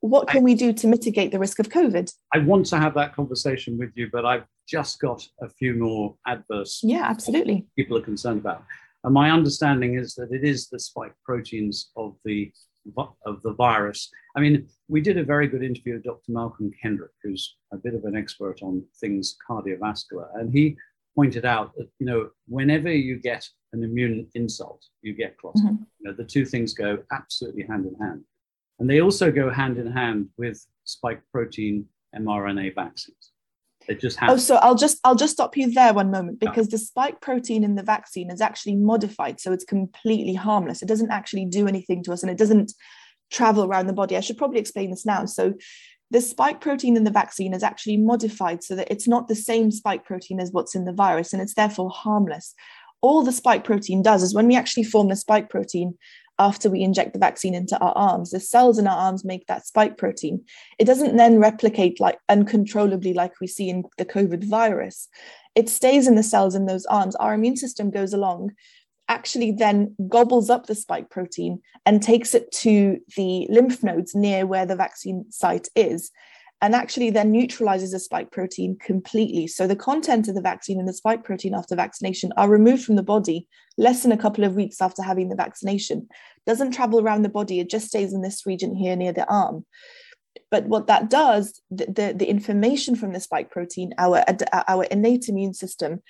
[0.00, 2.12] what can I, we do to mitigate the risk of COVID?
[2.34, 6.16] I want to have that conversation with you, but I've just got a few more
[6.26, 6.80] adverse.
[6.82, 7.66] Yeah, absolutely.
[7.76, 8.64] People are concerned about.
[9.04, 12.52] And my understanding is that it is the spike proteins of the
[13.24, 14.08] of the virus.
[14.36, 16.30] I mean, we did a very good interview with Dr.
[16.30, 20.76] Malcolm Kendrick, who's a bit of an expert on things cardiovascular, and he
[21.16, 25.62] pointed out that you know whenever you get an immune insult, you get clotting.
[25.62, 25.82] Mm-hmm.
[26.00, 28.24] You know, the two things go absolutely hand in hand.
[28.78, 33.32] And they also go hand in hand with spike protein mRNA vaccines.
[33.88, 34.40] It just happens.
[34.40, 36.72] Oh, so I'll just I'll just stop you there one moment because yeah.
[36.72, 40.82] the spike protein in the vaccine is actually modified, so it's completely harmless.
[40.82, 42.72] It doesn't actually do anything to us, and it doesn't
[43.30, 44.16] travel around the body.
[44.16, 45.24] I should probably explain this now.
[45.24, 45.54] So
[46.10, 49.70] the spike protein in the vaccine is actually modified so that it's not the same
[49.70, 52.54] spike protein as what's in the virus, and it's therefore harmless.
[53.02, 55.96] All the spike protein does is when we actually form the spike protein,
[56.38, 58.30] after we inject the vaccine into our arms.
[58.30, 60.44] The cells in our arms make that spike protein.
[60.78, 65.08] It doesn't then replicate like uncontrollably like we see in the COVID virus.
[65.54, 67.16] It stays in the cells in those arms.
[67.16, 68.52] Our immune system goes along,
[69.08, 74.46] actually then gobbles up the spike protein and takes it to the lymph nodes near
[74.46, 76.10] where the vaccine site is
[76.62, 79.46] and actually then neutralizes the spike protein completely.
[79.46, 82.96] So the content of the vaccine and the spike protein after vaccination are removed from
[82.96, 86.08] the body less than a couple of weeks after having the vaccination.
[86.46, 89.66] Doesn't travel around the body, it just stays in this region here near the arm.
[90.50, 94.24] But what that does, the, the, the information from the spike protein, our,
[94.68, 96.02] our innate immune system,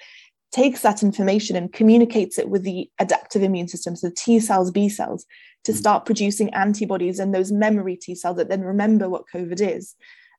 [0.52, 4.88] takes that information and communicates it with the adaptive immune system, so T cells, B
[4.88, 5.26] cells,
[5.64, 5.76] to mm.
[5.76, 9.94] start producing antibodies and those memory T cells that then remember what COVID is.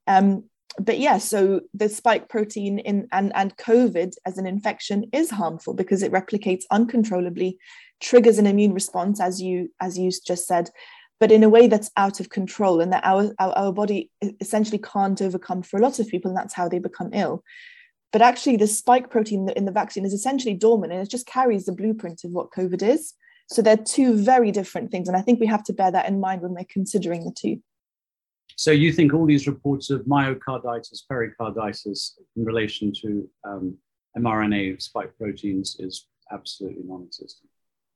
[0.08, 0.46] Um,
[0.80, 5.74] but yeah, so the spike protein in and, and COVID as an infection is harmful
[5.74, 7.58] because it replicates uncontrollably,
[8.00, 10.70] triggers an immune response, as you as you just said,
[11.20, 14.78] but in a way that's out of control and that our, our, our body essentially
[14.78, 17.44] can't overcome for a lot of people, and that's how they become ill.
[18.14, 21.66] But actually, the spike protein in the vaccine is essentially dormant and it just carries
[21.66, 23.14] the blueprint of what COVID is.
[23.50, 25.08] So they're two very different things.
[25.08, 27.62] And I think we have to bear that in mind when we're considering the two.
[28.58, 33.78] So you think all these reports of myocarditis, pericarditis in relation to um,
[34.18, 37.50] mRNA spike proteins is absolutely non-existent?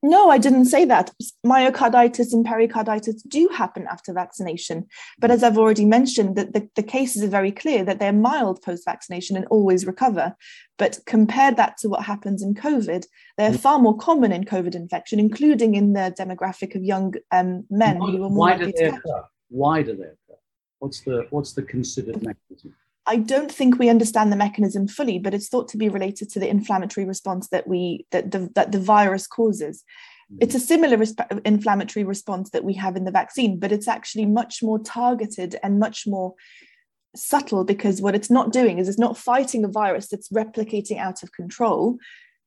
[0.04, 1.12] No, I didn't say that.
[1.46, 4.88] Myocarditis and pericarditis do happen after vaccination.
[5.20, 8.62] But as I've already mentioned, that the, the cases are very clear that they're mild
[8.64, 10.36] post-vaccination and always recover.
[10.78, 13.06] But compare that to what happens in COVID,
[13.38, 18.00] they're far more common in COVID infection, including in the demographic of young um, men
[18.00, 18.88] why, who are more why likely to
[19.50, 20.16] Why do they occur?
[20.82, 22.74] What's the what's the considered mechanism?
[23.06, 26.40] I don't think we understand the mechanism fully, but it's thought to be related to
[26.40, 29.84] the inflammatory response that we that the that the virus causes.
[30.34, 30.38] Mm.
[30.42, 34.26] It's a similar resp- inflammatory response that we have in the vaccine, but it's actually
[34.26, 36.34] much more targeted and much more
[37.16, 41.22] subtle because what it's not doing is it's not fighting a virus that's replicating out
[41.22, 42.00] of control.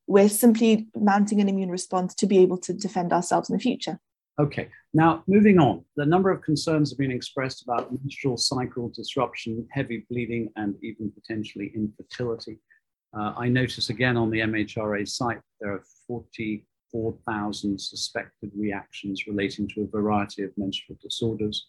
[0.08, 4.00] We're simply mounting an immune response to be able to defend ourselves in the future.
[4.38, 5.84] Okay, now moving on.
[5.96, 11.12] The number of concerns have been expressed about menstrual cycle disruption, heavy bleeding, and even
[11.12, 12.58] potentially infertility.
[13.16, 19.82] Uh, I notice again on the MHRA site there are 44,000 suspected reactions relating to
[19.82, 21.68] a variety of menstrual disorders.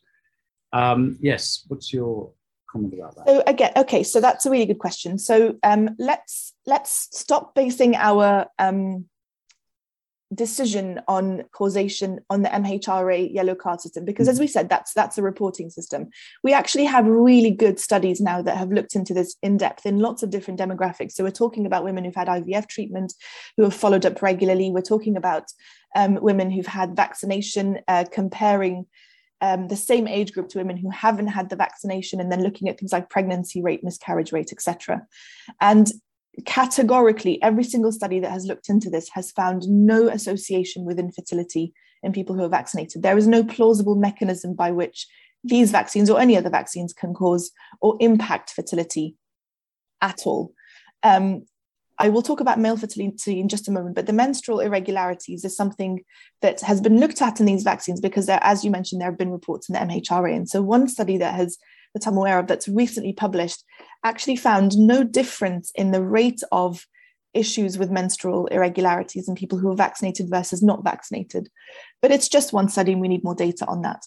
[0.74, 2.32] Um, yes, what's your
[2.68, 3.28] comment about that?
[3.28, 5.20] So again, okay, so that's a really good question.
[5.20, 9.06] So um, let's let's stop basing our um,
[10.36, 15.18] decision on causation on the MHRA yellow card system because as we said that's that's
[15.18, 16.10] a reporting system.
[16.44, 20.00] We actually have really good studies now that have looked into this in depth in
[20.00, 21.14] lots of different demographics.
[21.14, 23.14] So we're talking about women who've had IVF treatment
[23.58, 24.72] who have followed up regularly.
[24.72, 25.46] We're talking about
[25.96, 28.86] um, women who've had vaccination uh, comparing
[29.42, 32.70] um, the same age group to women who haven't had the vaccination and then looking
[32.70, 35.06] at things like pregnancy rate miscarriage rate etc
[35.60, 35.92] and
[36.46, 41.74] categorically every single study that has looked into this has found no association with infertility
[42.04, 45.08] in people who are vaccinated there is no plausible mechanism by which
[45.44, 49.16] these vaccines or any other vaccines can cause or impact fertility
[50.02, 50.54] at all
[51.04, 51.44] um,
[51.98, 55.56] I will talk about male fertility in just a moment, but the menstrual irregularities is
[55.56, 56.02] something
[56.42, 59.18] that has been looked at in these vaccines because, there, as you mentioned, there have
[59.18, 60.36] been reports in the MHRA.
[60.36, 61.58] And so, one study that has
[61.94, 63.64] that I'm aware of that's recently published
[64.06, 66.86] actually found no difference in the rate of
[67.34, 71.50] issues with menstrual irregularities in people who are vaccinated versus not vaccinated.
[72.02, 74.04] But it's just one study, and we need more data on that.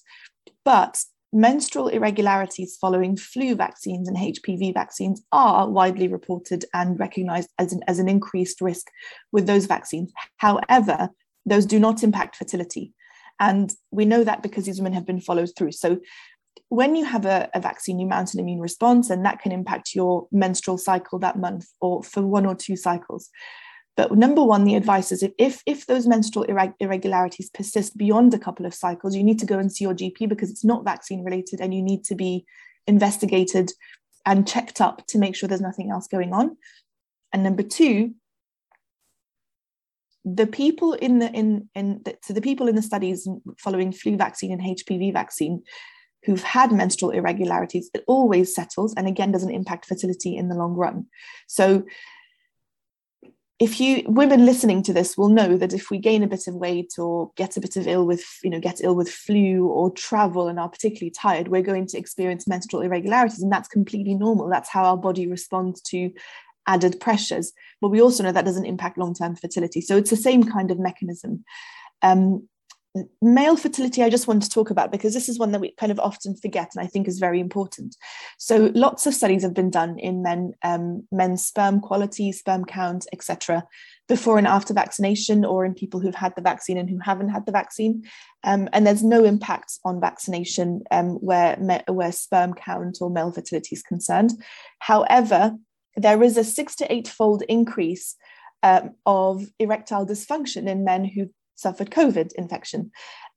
[0.65, 7.73] But menstrual irregularities following flu vaccines and HPV vaccines are widely reported and recognized as
[7.75, 8.87] an, as an increased risk
[9.31, 10.11] with those vaccines.
[10.39, 11.11] However,
[11.45, 12.95] those do not impact fertility.
[13.41, 15.73] And we know that because these women have been followed through.
[15.73, 15.99] So
[16.68, 19.94] when you have a, a, vaccine, you mount an immune response, and that can impact
[19.94, 23.31] your menstrual cycle that month or for one or two cycles.
[23.97, 26.47] But number one, the advice is if, if those menstrual
[26.79, 30.29] irregularities persist beyond a couple of cycles, you need to go and see your GP
[30.29, 32.44] because it's not vaccine related and you need to be
[32.87, 33.73] investigated
[34.25, 36.57] and checked up to make sure there's nothing else going on.
[37.33, 38.14] And number two,
[40.25, 44.16] the people in the in in the, so the people in the studies following flu
[44.16, 45.62] vaccine and HPV vaccine
[46.24, 50.74] who've had menstrual irregularities, it always settles and again doesn't impact fertility in the long
[50.74, 51.07] run.
[51.46, 51.85] So
[53.59, 56.54] if you women listening to this will know that if we gain a bit of
[56.54, 59.90] weight or get a bit of ill with you know get ill with flu or
[59.90, 64.48] travel and are particularly tired we're going to experience menstrual irregularities and that's completely normal.
[64.48, 66.12] That's how our body responds to
[66.68, 67.52] added pressures.
[67.81, 69.81] But we also know that doesn't impact long-term fertility.
[69.81, 71.44] So it's the same kind of mechanism.
[72.02, 72.48] Um,
[73.21, 75.93] male fertility i just want to talk about because this is one that we kind
[75.93, 77.97] of often forget and i think is very important.
[78.39, 83.07] So lots of studies have been done in men um, men's sperm quality sperm count
[83.13, 83.65] etc
[84.09, 87.45] before and after vaccination or in people who've had the vaccine and who haven't had
[87.45, 88.05] the vaccine.
[88.43, 91.57] Um, and there's no impact on vaccination um, where
[91.89, 94.33] where sperm count or male fertility is concerned.
[94.79, 95.57] However
[95.97, 98.15] there is a six to eight fold increase
[98.63, 102.90] um, of erectile dysfunction in men who suffered COVID infection.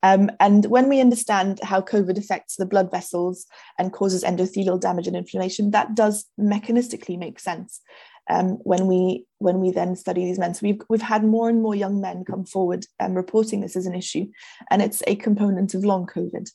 [0.03, 3.45] Um, and when we understand how COVID affects the blood vessels
[3.77, 7.81] and causes endothelial damage and inflammation, that does mechanistically make sense.
[8.29, 11.61] Um, when we when we then study these men, so we've we've had more and
[11.61, 14.27] more young men come forward um, reporting this as an issue,
[14.69, 16.49] and it's a component of long COVID.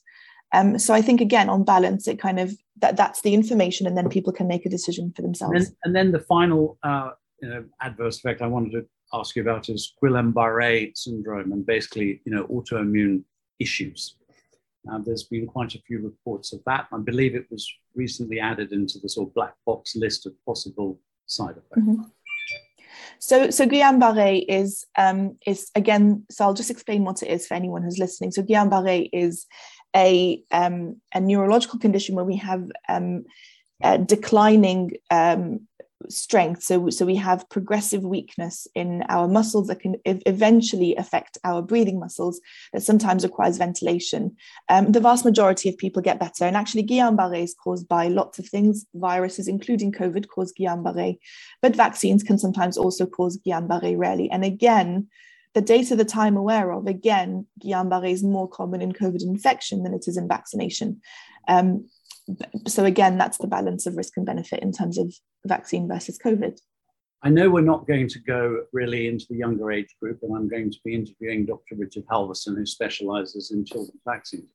[0.53, 3.97] Um, so I think again, on balance, it kind of that that's the information, and
[3.97, 5.53] then people can make a decision for themselves.
[5.53, 9.35] And then, and then the final uh, you know, adverse effect I wanted to ask
[9.35, 13.23] you about is Guillain-Barré syndrome and basically, you know, autoimmune
[13.59, 14.15] issues.
[14.89, 16.87] Uh, there's been quite a few reports of that.
[16.93, 20.99] I believe it was recently added into the sort of black box list of possible
[21.25, 21.87] side effects.
[21.87, 22.03] Mm-hmm.
[23.19, 26.25] So, so Guillain-Barré is um, is again.
[26.29, 28.31] So I'll just explain what it is for anyone who's listening.
[28.31, 29.45] So Guillain-Barré is
[29.95, 33.25] a um, a neurological condition where we have um,
[34.05, 35.66] declining um,
[36.09, 36.63] strength.
[36.63, 41.99] So, so we have progressive weakness in our muscles that can eventually affect our breathing
[41.99, 42.39] muscles
[42.73, 44.35] that sometimes requires ventilation.
[44.69, 46.45] Um, the vast majority of people get better.
[46.45, 48.85] And actually, Guillain-Barré is caused by lots of things.
[48.93, 51.17] Viruses, including COVID, cause Guillain-Barré.
[51.61, 54.29] But vaccines can sometimes also cause Guillain-Barré rarely.
[54.29, 55.07] And again,
[55.53, 59.93] the data that I'm aware of, again, Guillain-Barré is more common in COVID infection than
[59.93, 61.01] it is in vaccination.
[61.47, 61.89] Um,
[62.67, 65.13] so again, that's the balance of risk and benefit in terms of
[65.45, 66.59] vaccine versus COVID.
[67.23, 70.47] I know we're not going to go really into the younger age group, and I'm
[70.47, 71.75] going to be interviewing Dr.
[71.75, 74.49] Richard Halverson, who specializes in children's vaccines.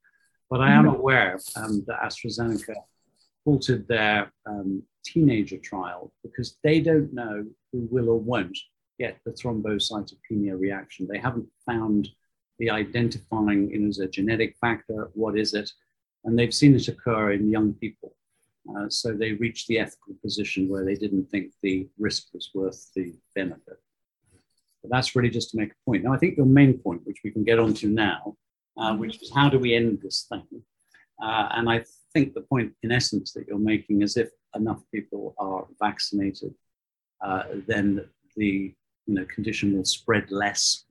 [0.48, 0.96] But I am mm-hmm.
[0.96, 2.74] aware um, that AstraZeneca
[3.44, 8.56] halted their um, teenager trial because they don't know who will or won't
[8.98, 11.08] get the thrombocytopenia reaction.
[11.10, 12.08] They haven't found
[12.58, 15.70] the identifying, you know, is a genetic factor, what is it?
[16.24, 18.14] And they've seen it occur in young people.
[18.68, 22.90] Uh, so they reached the ethical position where they didn't think the risk was worth
[22.94, 23.80] the benefit.
[24.82, 26.04] But that's really just to make a point.
[26.04, 28.36] Now, I think your main point, which we can get onto now,
[28.76, 30.62] uh, which is how do we end this thing?
[31.22, 35.34] Uh, and I think the point, in essence, that you're making is if enough people
[35.38, 36.54] are vaccinated,
[37.24, 38.04] uh, then
[38.36, 38.74] the
[39.06, 40.84] you know, condition will spread less.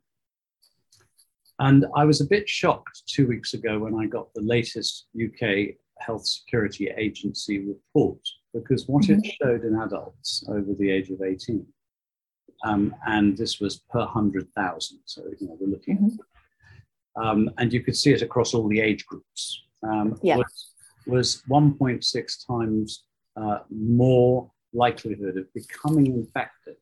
[1.61, 5.75] And I was a bit shocked two weeks ago when I got the latest UK
[5.99, 8.17] Health Security Agency report
[8.51, 9.19] because what mm-hmm.
[9.23, 11.63] it showed in adults over the age of 18,
[12.65, 17.21] um, and this was per 100,000, so you know, we're looking mm-hmm.
[17.21, 20.37] at, um, and you could see it across all the age groups, um, yeah.
[20.37, 20.71] was,
[21.05, 23.03] was 1.6 times
[23.39, 26.77] uh, more likelihood of becoming infected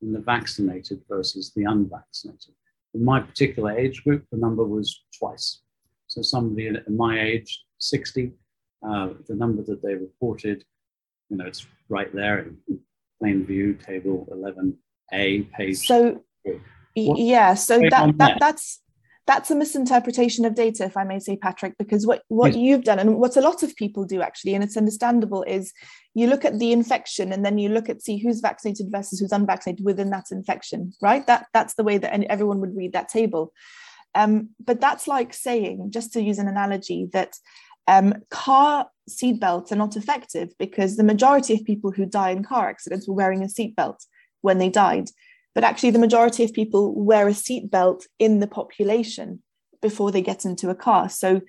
[0.00, 2.54] in the vaccinated versus the unvaccinated.
[2.94, 5.62] In my particular age group, the number was twice.
[6.06, 8.32] So somebody in my age, 60,
[8.86, 10.64] uh, the number that they reported,
[11.30, 12.80] you know, it's right there in
[13.18, 15.78] plain view, table 11A, page.
[15.78, 16.22] So,
[16.94, 18.82] yeah, so that, that, that's
[19.26, 22.56] that's a misinterpretation of data, if I may say, Patrick, because what, what yes.
[22.56, 25.72] you've done and what a lot of people do actually, and it's understandable, is
[26.14, 29.32] you look at the infection and then you look at see who's vaccinated versus who's
[29.32, 31.26] unvaccinated within that infection, right?
[31.26, 33.52] That that's the way that everyone would read that table.
[34.14, 37.34] Um, but that's like saying, just to use an analogy, that
[37.88, 42.68] um, car seatbelts are not effective because the majority of people who die in car
[42.68, 44.04] accidents were wearing a seatbelt
[44.40, 45.08] when they died.
[45.54, 49.42] But actually, the majority of people wear a seatbelt in the population
[49.80, 51.08] before they get into a car.
[51.08, 51.42] So,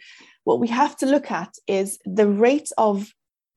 [0.43, 3.10] what we have to look at is the rate of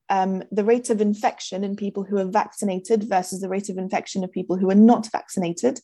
[0.09, 4.22] um, the rate of infection in people who are vaccinated versus the rate of infection
[4.22, 5.80] of people who are not vaccinated.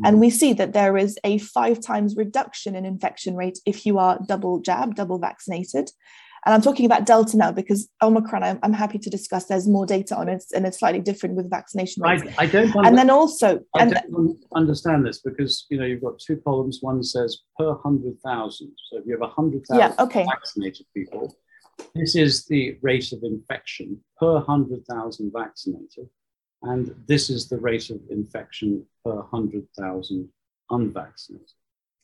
[0.00, 0.08] Mm.
[0.08, 3.98] And we see that there is a five times reduction in infection rate if you
[3.98, 5.90] are double jab, double vaccinated.
[6.46, 9.46] And I'm talking about Delta now because Omicron, I'm, I'm happy to discuss.
[9.46, 12.22] There's more data on it, and it's slightly different with vaccination rates.
[12.38, 12.74] I, I don't.
[12.76, 16.36] Under, and then also, I and don't understand this because you know you've got two
[16.36, 16.78] columns.
[16.82, 18.72] One says per hundred thousand.
[18.88, 20.24] So if you have hundred thousand yeah, okay.
[20.24, 21.34] vaccinated people,
[21.96, 26.08] this is the rate of infection per hundred thousand vaccinated,
[26.62, 30.28] and this is the rate of infection per hundred thousand
[30.70, 31.50] unvaccinated.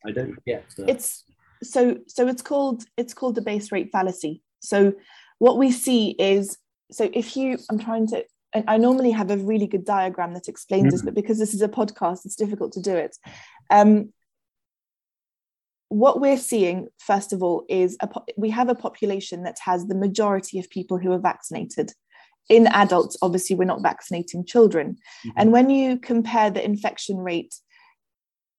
[0.05, 0.89] I don't get that.
[0.91, 1.23] It's
[1.63, 4.43] so so it's called it's called the base rate fallacy.
[4.61, 4.95] So
[5.39, 6.57] what we see is
[6.93, 10.47] so if you i'm trying to and i normally have a really good diagram that
[10.47, 10.91] explains mm-hmm.
[10.91, 13.17] this but because this is a podcast it's difficult to do it.
[13.71, 14.13] Um,
[15.89, 19.95] what we're seeing first of all is a, we have a population that has the
[19.95, 21.93] majority of people who are vaccinated.
[22.49, 24.97] In adults obviously we're not vaccinating children.
[25.27, 25.31] Mm-hmm.
[25.39, 27.55] and when you compare the infection rate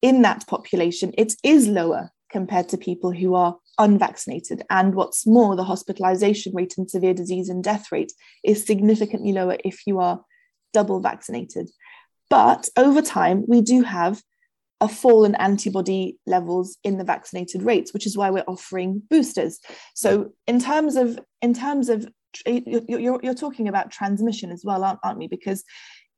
[0.01, 4.63] in that population it is lower compared to people who are unvaccinated.
[4.69, 8.11] And what's more, the hospitalization rate and severe disease and death rate
[8.43, 10.25] is significantly lower if you are
[10.73, 11.69] double vaccinated.
[12.29, 14.21] But over time, we do have
[14.81, 19.59] a fall in antibody levels in the vaccinated rates, which is why we're offering boosters.
[19.93, 22.09] So in terms of in terms of
[22.45, 25.27] you're, you're, you're talking about transmission as well, aren't, aren't we?
[25.27, 25.63] Because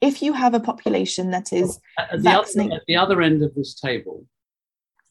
[0.01, 3.53] if you have a population that is at the, other, at the other end of
[3.53, 4.25] this table,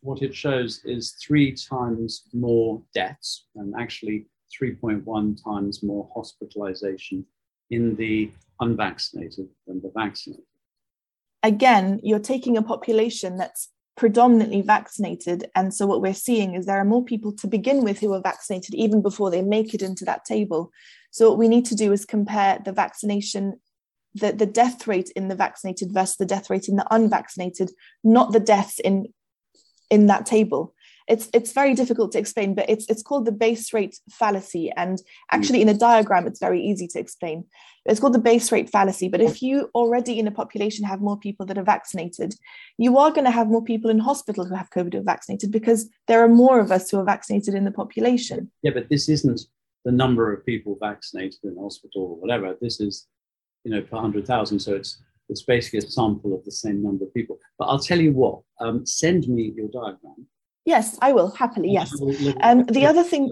[0.04, 4.26] what it shows is three times more deaths and actually
[4.60, 7.24] 3.1 times more hospitalization
[7.70, 8.30] in the
[8.60, 10.44] unvaccinated than the vaccinated.
[11.42, 15.46] Again, you're taking a population that's predominantly vaccinated.
[15.54, 18.20] And so what we're seeing is there are more people to begin with who are
[18.20, 20.70] vaccinated even before they make it into that table.
[21.12, 23.60] So what we need to do is compare the vaccination
[24.16, 27.72] the, the death rate in the vaccinated versus the death rate in the unvaccinated,
[28.04, 29.06] not the deaths in
[29.94, 30.74] in that table.
[31.06, 34.66] It's it's very difficult to explain but it's it's called the base rate fallacy.
[34.82, 34.96] And
[35.30, 37.44] actually in a diagram it's very easy to explain.
[37.84, 39.08] It's called the base rate fallacy.
[39.08, 42.30] But if you already in a population have more people that are vaccinated
[42.78, 46.22] you are going to have more people in hospital who have covid vaccinated because there
[46.24, 48.50] are more of us who are vaccinated in the population.
[48.62, 49.40] Yeah but this isn't
[49.84, 52.56] the number of people vaccinated in hospital or whatever.
[52.66, 53.06] This is
[53.64, 57.14] you know per 100,000 so it's it's basically a sample of the same number of
[57.14, 57.38] people.
[57.58, 60.26] But I'll tell you what, um, send me your diagram.
[60.64, 61.70] Yes, I will happily.
[61.70, 61.92] Yes.
[62.40, 63.30] Um, the other thing,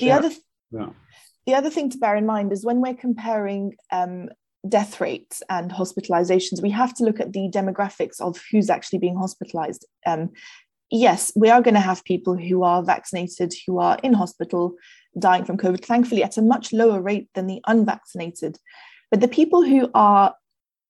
[0.00, 0.30] the other,
[0.70, 0.90] yeah.
[1.46, 4.28] the other thing to bear in mind is when we're comparing um,
[4.68, 9.16] death rates and hospitalizations, we have to look at the demographics of who's actually being
[9.16, 9.86] hospitalized.
[10.06, 10.30] Um,
[10.90, 14.74] yes, we are going to have people who are vaccinated who are in hospital
[15.18, 18.58] dying from COVID, thankfully, at a much lower rate than the unvaccinated.
[19.10, 20.34] But the people who are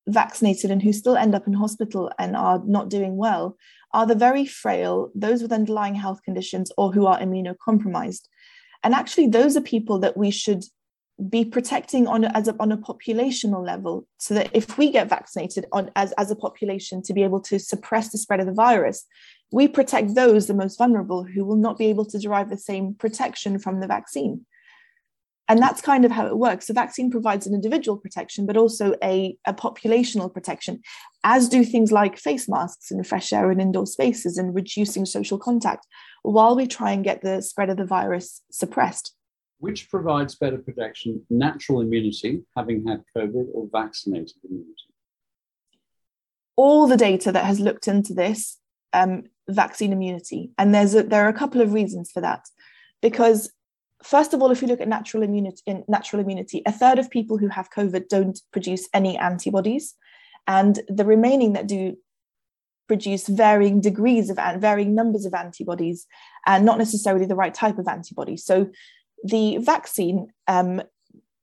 [0.07, 3.57] vaccinated and who still end up in hospital and are not doing well
[3.93, 8.27] are the very frail, those with underlying health conditions, or who are immunocompromised.
[8.83, 10.63] And actually, those are people that we should
[11.29, 15.65] be protecting on as a, on a populational level so that if we get vaccinated
[15.71, 19.05] on as, as a population to be able to suppress the spread of the virus
[19.51, 22.93] we protect those the most vulnerable who will not be able to derive the same
[22.93, 24.45] protection from the vaccine
[25.47, 28.95] and that's kind of how it works the vaccine provides an individual protection but also
[29.03, 30.81] a, a populational protection
[31.23, 35.37] as do things like face masks and fresh air in indoor spaces and reducing social
[35.37, 35.85] contact
[36.23, 39.15] while we try and get the spread of the virus suppressed
[39.59, 44.71] which provides better protection, natural immunity, having had COVID, or vaccinated immunity?
[46.55, 48.59] All the data that has looked into this,
[48.93, 50.51] um, vaccine immunity.
[50.57, 52.45] And there's a, there are a couple of reasons for that.
[53.01, 53.51] Because
[54.05, 57.37] first of all, if you look at natural immunity, natural immunity, a third of people
[57.37, 59.95] who have COVID don't produce any antibodies.
[60.47, 61.97] And the remaining that do
[62.87, 66.05] produce varying degrees of varying numbers of antibodies
[66.45, 68.37] and not necessarily the right type of antibody.
[68.37, 68.69] So
[69.23, 70.83] the vaccine um,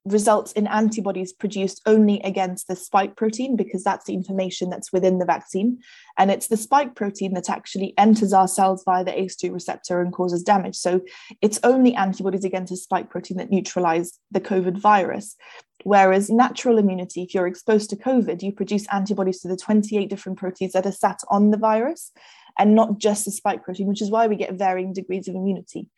[0.05, 5.18] results in antibodies produced only against the spike protein because that's the information that's within
[5.18, 5.78] the vaccine.
[6.18, 10.12] And it's the spike protein that actually enters our cells via the ACE2 receptor and
[10.12, 10.76] causes damage.
[10.76, 11.03] So
[11.40, 15.36] it's only antibodies against the spike protein that neutralize the COVID virus.
[15.84, 20.38] Whereas natural immunity, if you're exposed to COVID, you produce antibodies to the 28 different
[20.38, 22.12] proteins that are sat on the virus
[22.59, 25.88] and not just the spike protein, which is why we get varying degrees of immunity.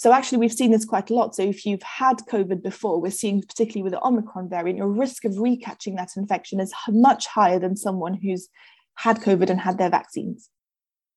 [0.00, 1.34] So actually, we've seen this quite a lot.
[1.34, 5.26] So if you've had COVID before, we're seeing particularly with the Omicron variant, your risk
[5.26, 8.48] of recatching that infection is much higher than someone who's
[8.94, 10.48] had COVID and had their vaccines.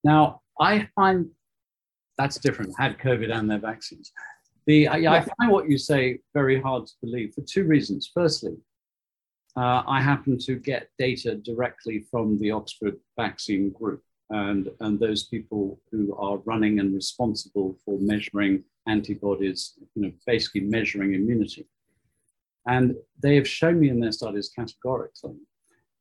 [0.03, 1.27] Now, I find
[2.17, 4.11] that's different, had COVID and their vaccines.
[4.67, 8.11] The, I, I find what you say very hard to believe for two reasons.
[8.13, 8.57] Firstly,
[9.55, 14.03] uh, I happen to get data directly from the Oxford vaccine group
[14.33, 20.61] and, and those people who are running and responsible for measuring antibodies, you know, basically
[20.61, 21.67] measuring immunity.
[22.65, 25.35] And they have shown me in their studies categorically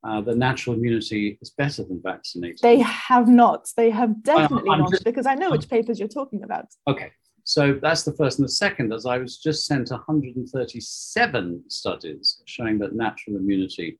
[0.03, 2.59] uh, that natural immunity is better than vaccinated.
[2.63, 3.69] They have not.
[3.77, 6.65] They have definitely not, just, because I know which papers you're talking about.
[6.87, 7.11] Okay,
[7.43, 8.39] so that's the first.
[8.39, 13.99] And the second, as I was just sent 137 studies showing that natural immunity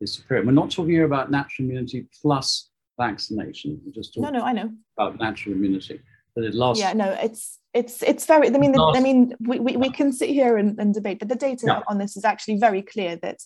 [0.00, 0.44] is superior.
[0.44, 3.80] We're not talking here about natural immunity plus vaccination.
[3.84, 6.00] We're just talking no, no, I know about natural immunity.
[6.36, 6.80] That it lasts.
[6.80, 10.12] Yeah, no, it's it's it's very i mean the, i mean we, we, we can
[10.12, 11.80] sit here and, and debate but the data yeah.
[11.88, 13.38] on this is actually very clear that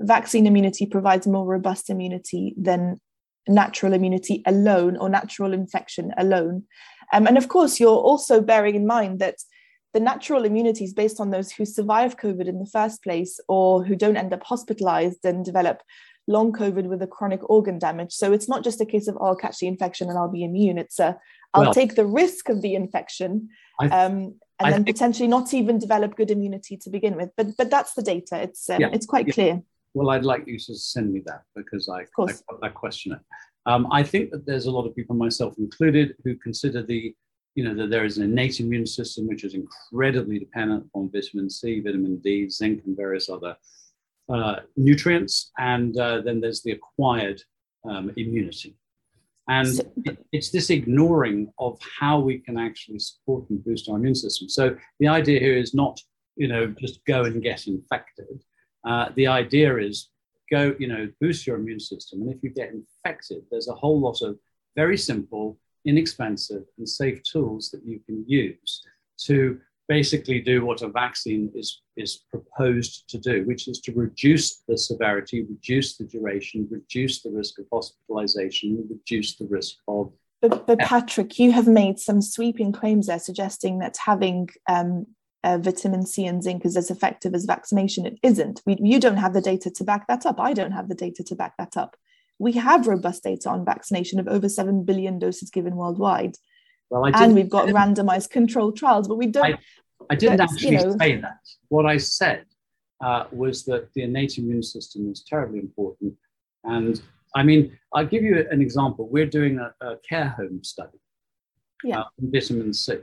[0.00, 3.00] vaccine immunity provides more robust immunity than
[3.48, 6.62] natural immunity alone or natural infection alone
[7.12, 9.36] um, and of course you're also bearing in mind that
[9.92, 13.84] the natural immunity is based on those who survive covid in the first place or
[13.84, 15.82] who don't end up hospitalized and develop
[16.30, 19.26] long covid with a chronic organ damage so it's not just a case of oh,
[19.26, 21.18] i'll catch the infection and i'll be immune it's a
[21.52, 23.48] I'll well, take the risk of the infection
[23.80, 23.90] um,
[24.60, 27.30] and I then think, potentially not even develop good immunity to begin with.
[27.36, 28.42] But but that's the data.
[28.42, 29.32] It's um, yeah, it's quite yeah.
[29.32, 29.62] clear.
[29.94, 33.20] Well, I'd like you to send me that because I, I, I question it.
[33.66, 37.14] Um, I think that there's a lot of people, myself included, who consider the
[37.54, 41.50] you know that there is an innate immune system which is incredibly dependent on vitamin
[41.50, 43.56] C, vitamin D, zinc, and various other
[44.32, 47.42] uh, nutrients, and uh, then there's the acquired
[47.88, 48.76] um, immunity.
[49.48, 49.80] And
[50.30, 54.48] it's this ignoring of how we can actually support and boost our immune system.
[54.48, 56.00] So the idea here is not,
[56.36, 58.44] you know, just go and get infected.
[58.86, 60.10] Uh, the idea is
[60.52, 62.22] go, you know, boost your immune system.
[62.22, 64.38] And if you get infected, there's a whole lot of
[64.76, 68.82] very simple, inexpensive, and safe tools that you can use
[69.26, 69.60] to
[69.90, 74.78] basically do what a vaccine is, is proposed to do, which is to reduce the
[74.78, 80.12] severity, reduce the duration, reduce the risk of hospitalization, reduce the risk of.
[80.40, 85.08] But, but Patrick, you have made some sweeping claims there suggesting that having um,
[85.42, 88.06] uh, vitamin C and zinc is as effective as vaccination.
[88.06, 88.62] It isn't.
[88.64, 90.38] We, you don't have the data to back that up.
[90.38, 91.96] I don't have the data to back that up.
[92.38, 96.36] We have robust data on vaccination of over 7 billion doses given worldwide.
[96.90, 99.54] Well, and we've got randomized controlled trials, but we don't.
[99.54, 99.58] I,
[100.10, 101.38] I didn't actually you know, say that.
[101.68, 102.46] What I said
[103.00, 106.14] uh, was that the innate immune system is terribly important.
[106.64, 107.00] And
[107.34, 109.08] I mean, I'll give you an example.
[109.08, 110.98] We're doing a, a care home study
[111.84, 112.00] yeah.
[112.00, 112.98] uh, vitamin C.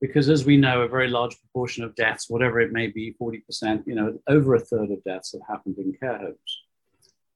[0.00, 3.86] because as we know, a very large proportion of deaths, whatever it may be, 40%,
[3.86, 6.62] you know, over a third of deaths have happened in care homes.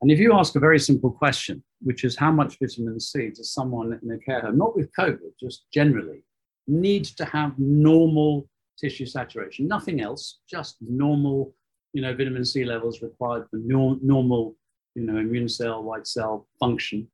[0.01, 3.53] And if you ask a very simple question, which is how much vitamin C does
[3.53, 6.25] someone in a care home, not with COVID, just generally,
[6.67, 8.49] need to have normal
[8.79, 11.55] tissue saturation, nothing else, just normal,
[11.93, 14.57] you know, vitamin C levels required for normal,
[14.95, 17.07] you know, immune cell, white cell function.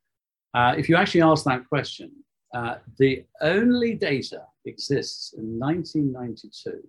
[0.55, 2.13] Uh, if you actually ask that question,
[2.55, 6.83] uh, the only data exists in 1992,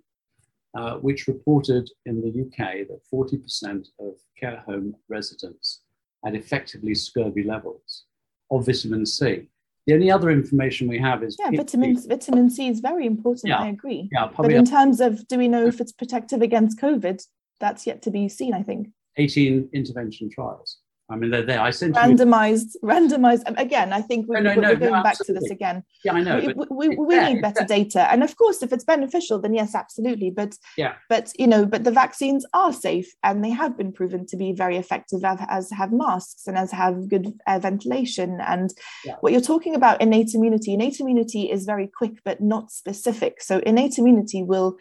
[0.77, 5.81] uh, which reported in the UK that 40% of care home residents
[6.23, 8.05] had effectively scurvy levels
[8.51, 9.49] of vitamin C.
[9.85, 13.49] The only other information we have is yeah, vitamin vitamin C is very important.
[13.49, 14.09] Yeah, I agree.
[14.11, 17.25] Yeah, but in terms of do we know if it's protective against COVID?
[17.59, 18.53] That's yet to be seen.
[18.53, 18.89] I think.
[19.15, 20.77] 18 intervention trials.
[21.09, 21.61] I mean, they're there.
[21.61, 22.89] I sent randomized, you...
[22.89, 23.43] randomized.
[23.57, 25.83] Again, I think we, no, no, we're, no, going back to this again.
[26.03, 26.53] Yeah, I know.
[26.69, 30.31] We, we, we need better data, and of course, if it's beneficial, then yes, absolutely.
[30.31, 34.25] But yeah, but you know, but the vaccines are safe, and they have been proven
[34.27, 38.39] to be very effective, as have masks and as have good air ventilation.
[38.41, 38.73] And
[39.05, 39.15] yeah.
[39.21, 43.41] what you're talking about innate immunity, innate immunity is very quick but not specific.
[43.41, 44.77] So innate immunity will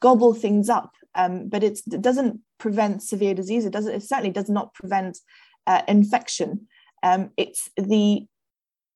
[0.00, 3.64] gobble things up, um, but it doesn't prevent severe disease.
[3.64, 3.92] It doesn't.
[3.92, 5.18] It certainly does not prevent
[5.66, 6.68] uh, infection.
[7.02, 8.26] Um, it's the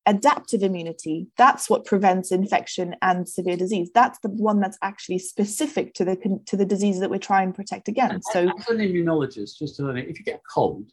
[0.09, 1.29] adaptive immunity.
[1.37, 3.91] That's what prevents infection and severe disease.
[3.95, 7.57] That's the one that's actually specific to the to the disease that we're trying to
[7.57, 8.33] protect against.
[8.33, 10.91] So as an immunologist just to learn it if you get cold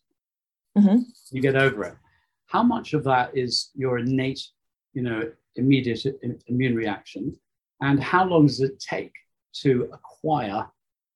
[0.77, 0.97] mm-hmm.
[1.31, 1.95] you get over it.
[2.47, 4.45] How much of that is your innate
[4.93, 6.05] you know immediate
[6.47, 7.37] immune reaction?
[7.81, 9.13] And how long does it take
[9.61, 10.67] to acquire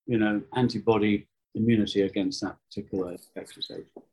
[0.08, 4.06] you know antibody immunity against that particular infectious agent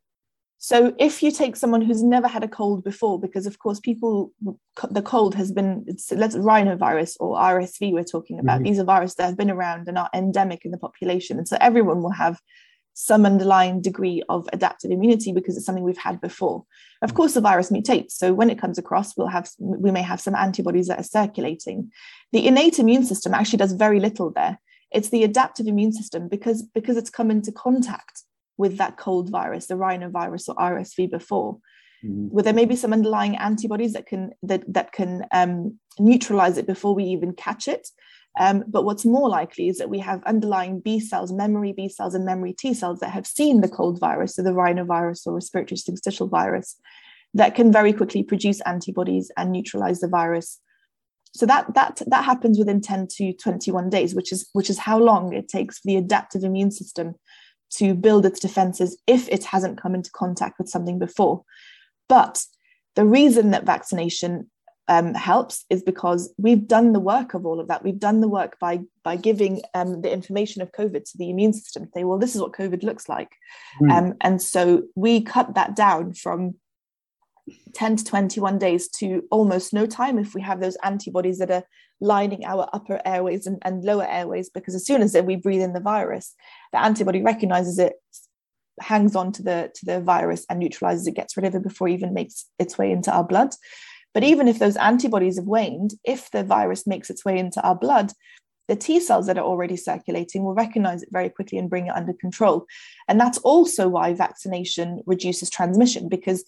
[0.58, 4.32] so if you take someone who's never had a cold before, because of course people,
[4.90, 8.56] the cold has been, it's, let's rhinovirus or RSV we're talking about.
[8.56, 8.64] Mm-hmm.
[8.64, 11.36] These are viruses that have been around and are endemic in the population.
[11.38, 12.40] And so everyone will have
[12.94, 16.64] some underlying degree of adaptive immunity because it's something we've had before.
[17.02, 18.12] Of course, the virus mutates.
[18.12, 21.92] So when it comes across, we'll have, we may have some antibodies that are circulating.
[22.32, 24.58] The innate immune system actually does very little there.
[24.90, 28.22] It's the adaptive immune system because, because it's come into contact
[28.56, 31.58] with that cold virus, the rhinovirus or RSV before,
[32.04, 32.28] mm-hmm.
[32.28, 36.66] where there may be some underlying antibodies that can that that can um, neutralize it
[36.66, 37.88] before we even catch it.
[38.38, 42.14] Um, but what's more likely is that we have underlying B cells, memory B cells,
[42.14, 45.78] and memory T cells that have seen the cold virus, so the rhinovirus or respiratory
[45.78, 46.78] syncytial virus,
[47.32, 50.60] that can very quickly produce antibodies and neutralize the virus.
[51.34, 54.98] So that that that happens within 10 to 21 days, which is which is how
[54.98, 57.14] long it takes for the adaptive immune system
[57.70, 61.44] to build its defenses if it hasn't come into contact with something before.
[62.08, 62.44] But
[62.94, 64.50] the reason that vaccination
[64.88, 67.82] um, helps is because we've done the work of all of that.
[67.82, 71.52] We've done the work by by giving um, the information of COVID to the immune
[71.52, 71.88] system.
[71.92, 73.32] Say, well, this is what COVID looks like,
[73.80, 73.90] mm.
[73.90, 76.54] um, and so we cut that down from
[77.74, 81.64] 10 to 21 days to almost no time if we have those antibodies that are
[82.00, 85.72] lining our upper airways and, and lower airways because as soon as we breathe in
[85.72, 86.34] the virus
[86.72, 87.94] the antibody recognizes it
[88.80, 91.88] hangs on to the to the virus and neutralizes it gets rid of it before
[91.88, 93.50] it even makes its way into our blood
[94.12, 97.74] but even if those antibodies have waned if the virus makes its way into our
[97.74, 98.12] blood
[98.68, 101.94] the T cells that are already circulating will recognize it very quickly and bring it
[101.94, 102.66] under control.
[103.08, 106.44] And that's also why vaccination reduces transmission because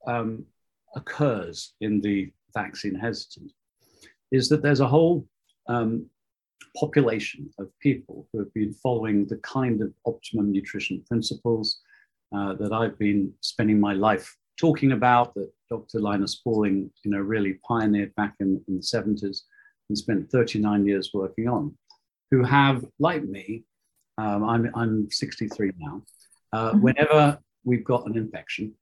[0.06, 0.44] um,
[0.96, 3.52] occurs in the vaccine hesitant
[4.32, 5.26] is that there's a whole
[5.68, 6.06] um,
[6.76, 11.80] population of people who have been following the kind of optimum nutrition principles
[12.34, 16.00] uh, that I've been spending my life talking about, that Dr.
[16.00, 19.40] Linus Pauling, you know, really pioneered back in, in the 70s
[19.88, 21.74] and spent 39 years working on,
[22.30, 23.64] who have, like me,
[24.18, 26.02] um, I'm, I'm 63 now,
[26.52, 26.82] uh, mm-hmm.
[26.82, 28.74] whenever we've got an infection,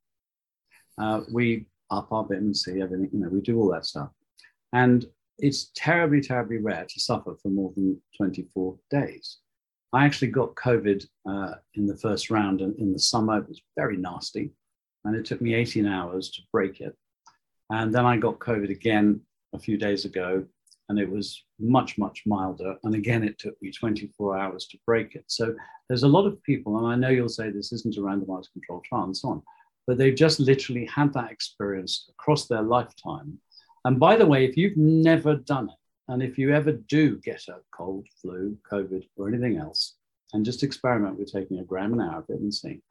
[1.01, 4.09] uh, we up our vitamin C, everything, you know, we do all that stuff.
[4.73, 5.05] And
[5.39, 9.37] it's terribly, terribly rare to suffer for more than 24 days.
[9.93, 13.39] I actually got COVID uh, in the first round in, in the summer.
[13.39, 14.51] It was very nasty.
[15.05, 16.95] And it took me 18 hours to break it.
[17.69, 19.21] And then I got COVID again
[19.53, 20.45] a few days ago,
[20.89, 22.75] and it was much, much milder.
[22.83, 25.25] And again, it took me 24 hours to break it.
[25.27, 25.55] So
[25.87, 28.85] there's a lot of people, and I know you'll say this isn't a randomized controlled
[28.85, 29.43] trial and so on,
[29.87, 33.39] but they've just literally had that experience across their lifetime
[33.85, 35.75] and by the way, if you've never done it,
[36.11, 39.95] and if you ever do get a cold, flu, COVID, or anything else,
[40.33, 42.81] and just experiment with taking a gram an hour of vitamin C,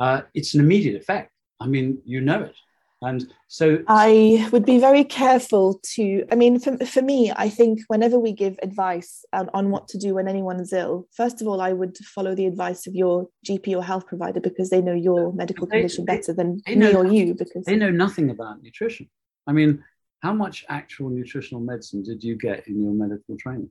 [0.00, 1.30] uh, it's an immediate effect.
[1.60, 2.54] I mean, you know it.
[3.02, 7.80] And so I would be very careful to, I mean, for, for me, I think
[7.88, 11.46] whenever we give advice on, on what to do when anyone is ill, first of
[11.46, 14.94] all, I would follow the advice of your GP or health provider because they know
[14.94, 19.10] your medical they, condition better than me or you because they know nothing about nutrition.
[19.46, 19.84] I mean,
[20.22, 23.70] how much actual nutritional medicine did you get in your medical training?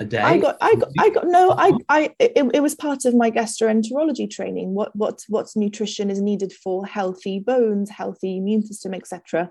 [0.00, 0.18] A day?
[0.18, 1.50] I got, I got, I got no.
[1.50, 1.78] I, uh-huh.
[1.90, 4.74] I, it, it was part of my gastroenterology training.
[4.74, 9.50] What, what, what nutrition is needed for healthy bones, healthy immune system, etc.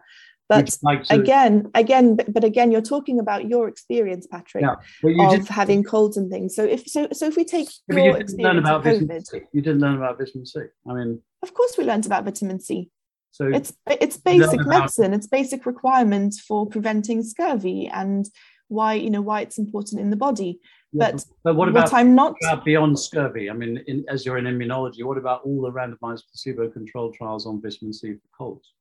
[0.49, 4.65] But like to, again, again, but, but, again, you're talking about your experience, Patrick,
[5.03, 6.55] yeah, of having colds and things.
[6.55, 9.25] So if so, so if we take yeah, your you didn't learn about COVID, vitamin
[9.25, 9.41] C.
[9.53, 10.61] You didn't learn about vitamin C.
[10.89, 12.89] I mean, of course, we learned about vitamin C.
[13.29, 15.13] So it's it's basic medicine.
[15.13, 18.25] It's basic requirements for preventing scurvy and
[18.69, 20.59] why you know why it's important in the body.
[20.91, 23.49] Yeah, but, but what about, what I'm not about beyond scurvy?
[23.49, 27.61] I mean, in, as you're in immunology, what about all the randomized placebo-controlled trials on
[27.61, 28.73] vitamin C for colds,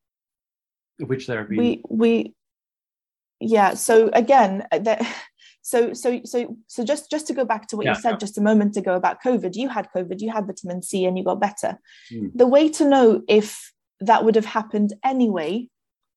[1.01, 1.59] which there have been?
[1.59, 2.35] We we
[3.41, 3.75] yeah.
[3.75, 5.07] So again, uh, that.
[5.61, 8.17] So, so, so, so, just just to go back to what yeah, you said yeah.
[8.17, 11.25] just a moment ago about COVID, you had COVID, you had vitamin C, and you
[11.25, 11.79] got better.
[12.11, 12.31] Mm.
[12.35, 13.71] The way to know if
[14.01, 15.69] that would have happened anyway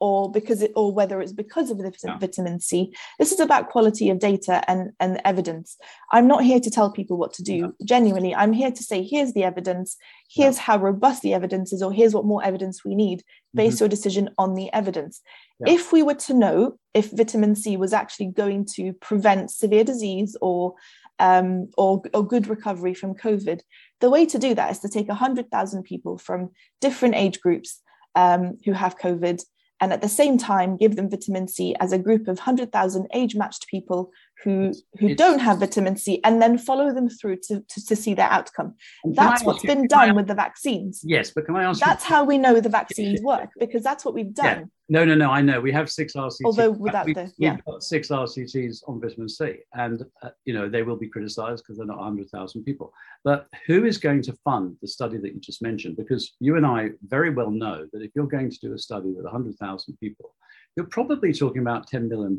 [0.01, 2.17] or because it or whether it's because of the yeah.
[2.17, 2.91] vitamin C.
[3.19, 5.77] This is about quality of data and, and evidence.
[6.11, 7.55] I'm not here to tell people what to do.
[7.55, 7.85] Yeah.
[7.85, 9.95] Genuinely, I'm here to say here's the evidence,
[10.27, 10.63] here's yeah.
[10.63, 13.23] how robust the evidence is, or here's what more evidence we need.
[13.53, 13.83] Base mm-hmm.
[13.83, 15.21] your decision on the evidence.
[15.63, 20.35] If we were to know if vitamin C was actually going to prevent severe disease
[20.41, 20.73] or
[21.19, 23.61] um, or, or good recovery from COVID,
[23.99, 26.49] the way to do that is to take 100,000 people from
[26.79, 27.79] different age groups
[28.15, 29.43] um, who have COVID
[29.82, 33.36] and at the same time give them vitamin C as a group of 100,000 age
[33.36, 34.11] matched people
[34.43, 38.13] who who don't have vitamin C and then follow them through to, to, to see
[38.13, 38.75] their outcome.
[39.03, 41.01] That's what's you, been done with the vaccines.
[41.03, 44.03] Yes, but can I ask That's you, how we know the vaccines work because that's
[44.03, 44.59] what we've done.
[44.59, 44.65] Yeah.
[44.89, 45.61] No, no, no, I know.
[45.61, 46.41] We have six RCTs.
[46.43, 47.55] Although without we, the, yeah.
[47.55, 51.63] We've got six RCTs on vitamin C and, uh, you know, they will be criticized
[51.63, 52.91] because they're not 100,000 people.
[53.23, 55.95] But who is going to fund the study that you just mentioned?
[55.95, 59.11] Because you and I very well know that if you're going to do a study
[59.11, 60.35] with 100,000 people,
[60.75, 62.37] you're probably talking about $10 million.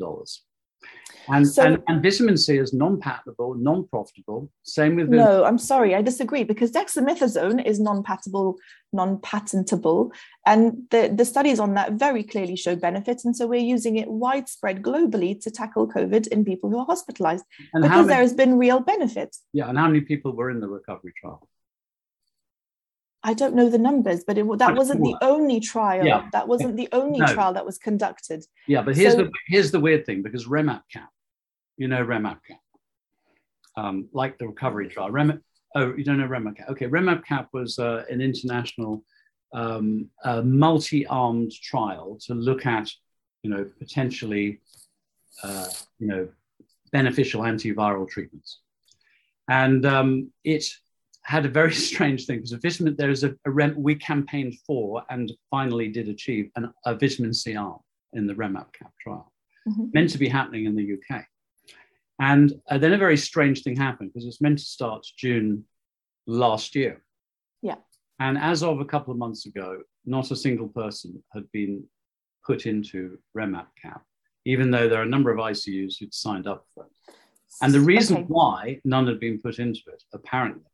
[1.28, 4.50] And, so, and, and, vitamin C is non-patentable, non-profitable.
[4.64, 5.44] Same with no.
[5.44, 8.56] I'm sorry, I disagree because dexamethasone is non-patentable,
[8.92, 10.12] non-patentable,
[10.46, 14.08] and the the studies on that very clearly show benefits, and so we're using it
[14.08, 18.34] widespread globally to tackle COVID in people who are hospitalized and because many, there has
[18.34, 19.42] been real benefits.
[19.52, 21.48] Yeah, and how many people were in the recovery trial?
[23.24, 26.04] I don't know the numbers, but it, that wasn't the only trial.
[26.04, 26.28] Yeah.
[26.32, 27.26] That wasn't the only no.
[27.26, 28.44] trial that was conducted.
[28.66, 31.08] Yeah, but here's so, the here's the weird thing because REMAP-CAP,
[31.76, 32.58] you know REMAP-CAP,
[33.76, 35.10] um, like the recovery trial.
[35.10, 35.40] Rem,
[35.76, 36.70] oh, you don't know REMAP-CAP?
[36.70, 39.04] Okay, REMAP-CAP was uh, an international
[39.52, 42.90] um, uh, multi-armed trial to look at,
[43.42, 44.60] you know, potentially,
[45.44, 45.68] uh,
[46.00, 46.28] you know,
[46.90, 48.58] beneficial antiviral treatments,
[49.48, 50.64] and um, it
[51.24, 54.56] had a very strange thing because a vitamin there is a, a rem, we campaigned
[54.66, 57.78] for and finally did achieve an, a vitamin C arm
[58.12, 59.32] in the REMAP-CAP trial,
[59.68, 59.86] mm-hmm.
[59.94, 61.24] meant to be happening in the UK.
[62.20, 65.64] And uh, then a very strange thing happened because it was meant to start June
[66.26, 67.02] last year.
[67.62, 67.76] Yeah.
[68.20, 71.84] And as of a couple of months ago, not a single person had been
[72.44, 74.02] put into REMAP cap,
[74.44, 77.14] even though there are a number of ICUs who'd signed up for it.
[77.60, 78.26] And the reason okay.
[78.28, 80.70] why none had been put into it, apparently,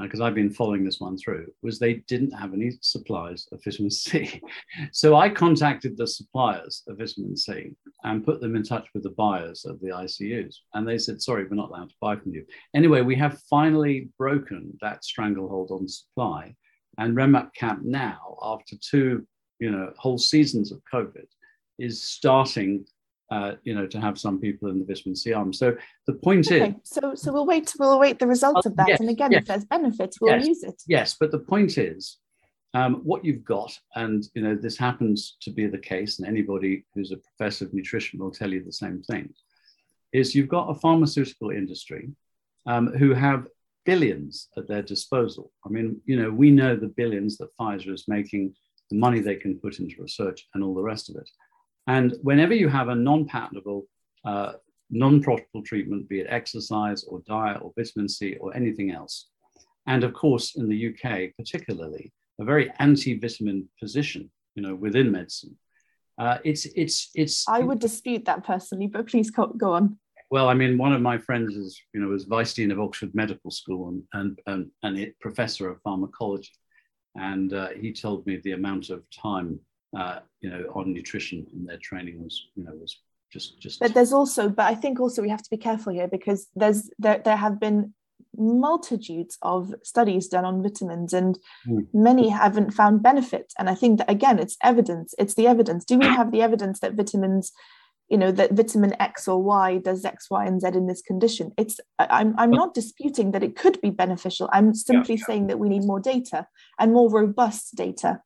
[0.00, 3.62] because uh, I've been following this one through, was they didn't have any supplies of
[3.62, 4.40] vitamin C.
[4.92, 7.72] so I contacted the suppliers of vitamin C
[8.04, 10.56] and put them in touch with the buyers of the ICUs.
[10.74, 12.44] And they said, sorry, we're not allowed to buy from you.
[12.74, 16.54] Anyway, we have finally broken that stranglehold on supply.
[16.98, 19.26] And REMAP-CAP now, after two
[19.58, 21.26] you know, whole seasons of COVID,
[21.78, 22.84] is starting
[23.32, 25.52] uh, you know, to have some people in the vitamin C arm.
[25.54, 25.74] So
[26.06, 26.68] the point okay.
[26.68, 27.72] is, so so we'll wait.
[27.78, 28.88] We'll wait the results uh, of that.
[28.88, 30.82] Yes, and again, yes, if there's benefits, we'll yes, use it.
[30.86, 32.18] Yes, but the point is,
[32.74, 36.84] um, what you've got, and you know, this happens to be the case, and anybody
[36.94, 39.32] who's a professor of nutrition will tell you the same thing,
[40.12, 42.10] is you've got a pharmaceutical industry
[42.66, 43.46] um, who have
[43.86, 45.50] billions at their disposal.
[45.64, 48.54] I mean, you know, we know the billions that Pfizer is making,
[48.90, 51.30] the money they can put into research, and all the rest of it.
[51.86, 53.86] And whenever you have a non patentable,
[54.24, 54.52] uh,
[54.90, 59.28] non profitable treatment, be it exercise or diet or vitamin C or anything else,
[59.86, 65.10] and of course, in the UK particularly, a very anti vitamin position you know, within
[65.10, 65.56] medicine.
[66.18, 67.48] Uh, it's, it's, it's.
[67.48, 69.98] I would dispute that personally, but please go, on.
[70.30, 73.14] Well, I mean, one of my friends is, you know, was vice dean of Oxford
[73.14, 76.52] Medical School and and and, and it, professor of pharmacology,
[77.16, 79.58] and uh, he told me the amount of time
[79.96, 82.98] uh, you know, on nutrition in their training was, you know, was
[83.32, 83.80] just just.
[83.80, 86.90] But there's also, but I think also we have to be careful here because there's
[86.98, 87.94] there there have been
[88.36, 91.86] multitudes of studies done on vitamins and mm.
[91.92, 95.98] many haven't found benefit and i think that again it's evidence it's the evidence do
[95.98, 97.52] we have the evidence that vitamins
[98.08, 101.52] you know that vitamin x or y does x y and z in this condition
[101.58, 105.26] it's i'm, I'm not disputing that it could be beneficial i'm simply yeah, yeah.
[105.26, 106.46] saying that we need more data
[106.78, 108.20] and more robust data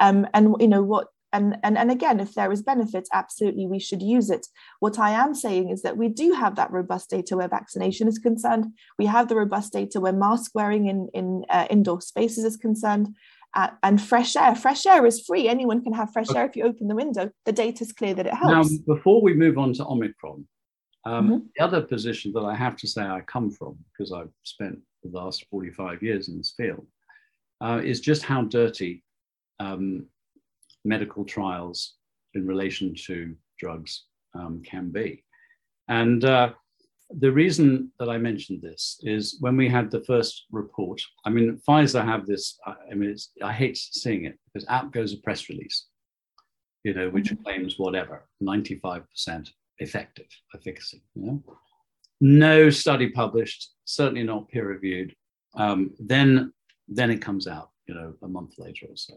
[0.00, 3.78] um, and you know what and, and and again if there is benefits absolutely we
[3.78, 4.46] should use it.
[4.80, 8.18] What i am saying is that we do have that robust data where vaccination is
[8.18, 8.66] concerned.
[8.98, 13.14] We have the robust data where mask wearing in in uh, indoor spaces is concerned.
[13.52, 15.48] Uh, and fresh air fresh air is free.
[15.48, 17.30] Anyone can have fresh air if you open the window.
[17.46, 18.70] The data is clear that it helps.
[18.70, 20.46] now before we move on to omicron
[21.04, 21.38] um, mm-hmm.
[21.56, 25.10] the other position that i have to say i come from because i've spent the
[25.18, 26.86] last 45 years in this field
[27.60, 29.02] uh, is just how dirty
[29.60, 30.06] um,
[30.84, 31.78] medical trials
[32.34, 33.16] in relation to
[33.62, 33.92] drugs
[34.34, 35.22] um, can be.
[35.88, 36.50] And uh,
[37.10, 41.00] the reason that I mentioned this is when we had the first report.
[41.26, 42.58] I mean, Pfizer have this.
[42.90, 45.86] I mean, I hate seeing it because out goes a press release,
[46.84, 47.42] you know, which mm-hmm.
[47.42, 51.02] claims whatever ninety-five percent effective efficacy.
[51.14, 51.42] You know,
[52.20, 55.14] no study published, certainly not peer-reviewed.
[55.56, 56.52] Um, then,
[56.86, 59.14] then it comes out, you know, a month later or so.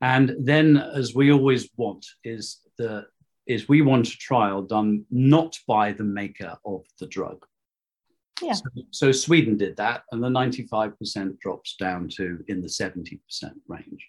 [0.00, 3.06] And then, as we always want, is the
[3.46, 7.46] is we want a trial done not by the maker of the drug.
[8.42, 8.52] Yeah.
[8.52, 13.20] So, so Sweden did that, and the 95% drops down to in the 70%
[13.68, 14.08] range.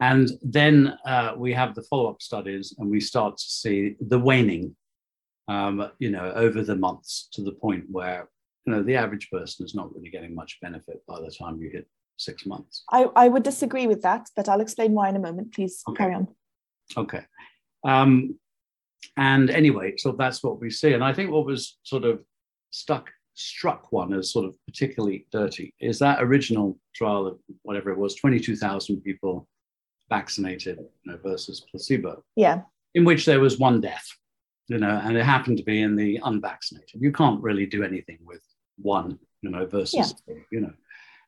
[0.00, 4.76] And then uh, we have the follow-up studies, and we start to see the waning,
[5.48, 8.28] um, you know, over the months to the point where
[8.66, 11.70] you know the average person is not really getting much benefit by the time you
[11.70, 11.88] hit
[12.18, 12.84] six months.
[12.90, 15.54] I, I would disagree with that, but I'll explain why in a moment.
[15.54, 15.96] Please okay.
[15.96, 16.28] carry on.
[16.96, 17.22] Okay.
[17.84, 18.38] Um,
[19.16, 20.92] and anyway, so that's what we see.
[20.92, 22.22] And I think what was sort of
[22.70, 27.98] stuck, struck one as sort of particularly dirty is that original trial of whatever it
[27.98, 29.48] was, 22,000 people
[30.08, 32.22] vaccinated you know, versus placebo.
[32.36, 32.62] Yeah.
[32.94, 34.06] In which there was one death,
[34.68, 37.00] you know, and it happened to be in the unvaccinated.
[37.00, 38.42] You can't really do anything with
[38.76, 40.34] one, you know, versus, yeah.
[40.50, 40.72] you know.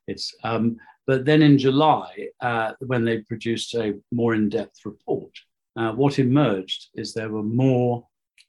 [0.06, 0.76] It's um,
[1.06, 5.32] but then in July, uh, when they produced a more in-depth report,
[5.76, 8.06] uh, what emerged is there were more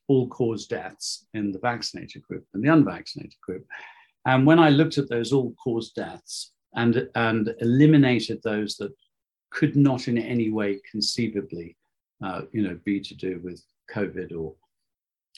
[0.08, 3.66] all-cause deaths in the vaccinated group than the unvaccinated group.
[4.26, 8.94] And when I looked at those all-cause deaths and and eliminated those that
[9.50, 11.78] could not in any way conceivably,
[12.24, 14.54] uh, you know, be to do with COVID or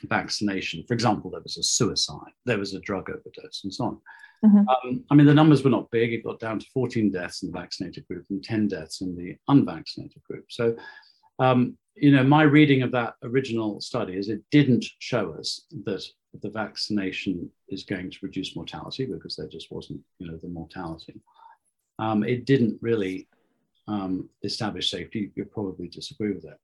[0.04, 0.84] vaccination.
[0.88, 3.98] For example, there was a suicide, there was a drug overdose, and so on.
[4.46, 4.68] Mm-hmm.
[4.68, 6.12] Um, I mean, the numbers were not big.
[6.12, 9.38] It got down to 14 deaths in the vaccinated group and 10 deaths in the
[9.48, 10.46] unvaccinated group.
[10.50, 10.76] So,
[11.40, 16.06] um, you know, my reading of that original study is it didn't show us that
[16.42, 21.22] the vaccination is going to reduce mortality because there just wasn't, you know, the mortality.
[22.00, 23.28] Um, it didn't really
[23.88, 25.32] um, establish safety.
[25.36, 26.58] You probably disagree with that.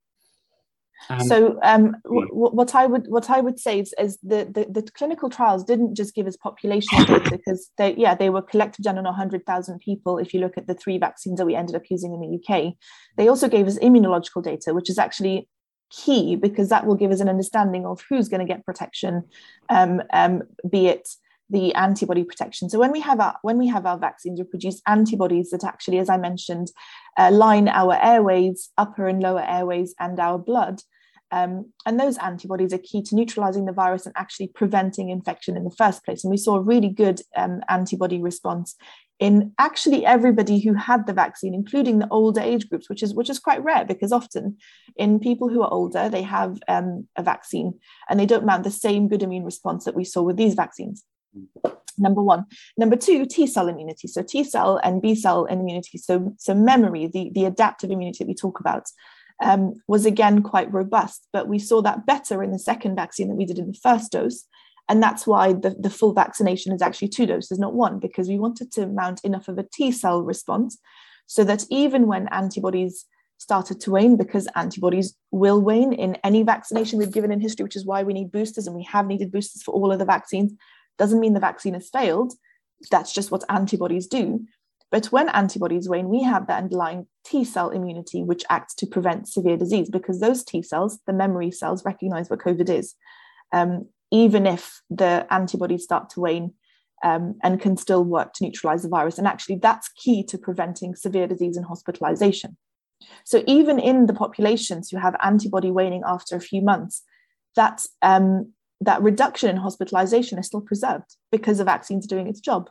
[1.10, 4.82] Um, so um, w- what I would what I would say is, is the, the,
[4.82, 8.84] the clinical trials didn't just give us population data because they yeah they were collected
[8.84, 10.18] done on hundred thousand people.
[10.18, 12.74] If you look at the three vaccines that we ended up using in the UK,
[13.18, 15.47] they also gave us immunological data, which is actually
[15.89, 19.24] key because that will give us an understanding of who's going to get protection,
[19.70, 21.10] um, um, be it
[21.50, 22.70] the antibody protection.
[22.70, 26.00] So when we have our when we have our vaccines, we produce antibodies that actually,
[26.00, 26.68] as I mentioned,
[27.18, 30.82] uh, line our airways, upper and lower airways, and our blood.
[31.32, 35.64] Um, and those antibodies are key to neutralizing the virus and actually preventing infection in
[35.64, 36.24] the first place.
[36.24, 38.76] And we saw a really good um, antibody response
[39.20, 43.30] in actually everybody who had the vaccine, including the older age groups, which is which
[43.30, 44.58] is quite rare because often
[44.95, 47.74] in people who are older, they have um, a vaccine
[48.10, 51.04] and they don't mount the same good immune response that we saw with these vaccines.
[51.97, 52.45] Number one.
[52.77, 54.07] Number two, T cell immunity.
[54.07, 55.97] So T cell and B cell immunity.
[55.97, 58.86] So, so memory, the, the adaptive immunity that we talk about,
[59.41, 61.27] um, was again quite robust.
[61.32, 64.11] But we saw that better in the second vaccine that we did in the first
[64.11, 64.45] dose.
[64.88, 68.39] And that's why the, the full vaccination is actually two doses, not one, because we
[68.39, 70.80] wanted to mount enough of a T cell response
[71.27, 73.05] so that even when antibodies
[73.38, 77.75] started to wane, because antibodies will wane in any vaccination we've given in history, which
[77.75, 80.53] is why we need boosters and we have needed boosters for all of the vaccines,
[81.00, 82.34] doesn't mean the vaccine has failed.
[82.91, 84.45] That's just what antibodies do.
[84.91, 89.28] But when antibodies wane, we have the underlying T cell immunity, which acts to prevent
[89.28, 92.95] severe disease because those T cells, the memory cells, recognize what COVID is.
[93.52, 96.54] Um, even if the antibodies start to wane
[97.04, 99.18] um, and can still work to neutralize the virus.
[99.18, 102.58] And actually, that's key to preventing severe disease and hospitalization.
[103.24, 107.04] So, even in the populations who have antibody waning after a few months,
[107.56, 112.69] that, um, that reduction in hospitalization is still preserved because the vaccine's doing its job.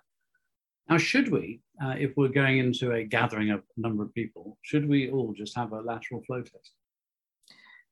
[0.88, 4.56] Now, should we, uh, if we're going into a gathering of a number of people,
[4.62, 6.72] should we all just have a lateral flow test?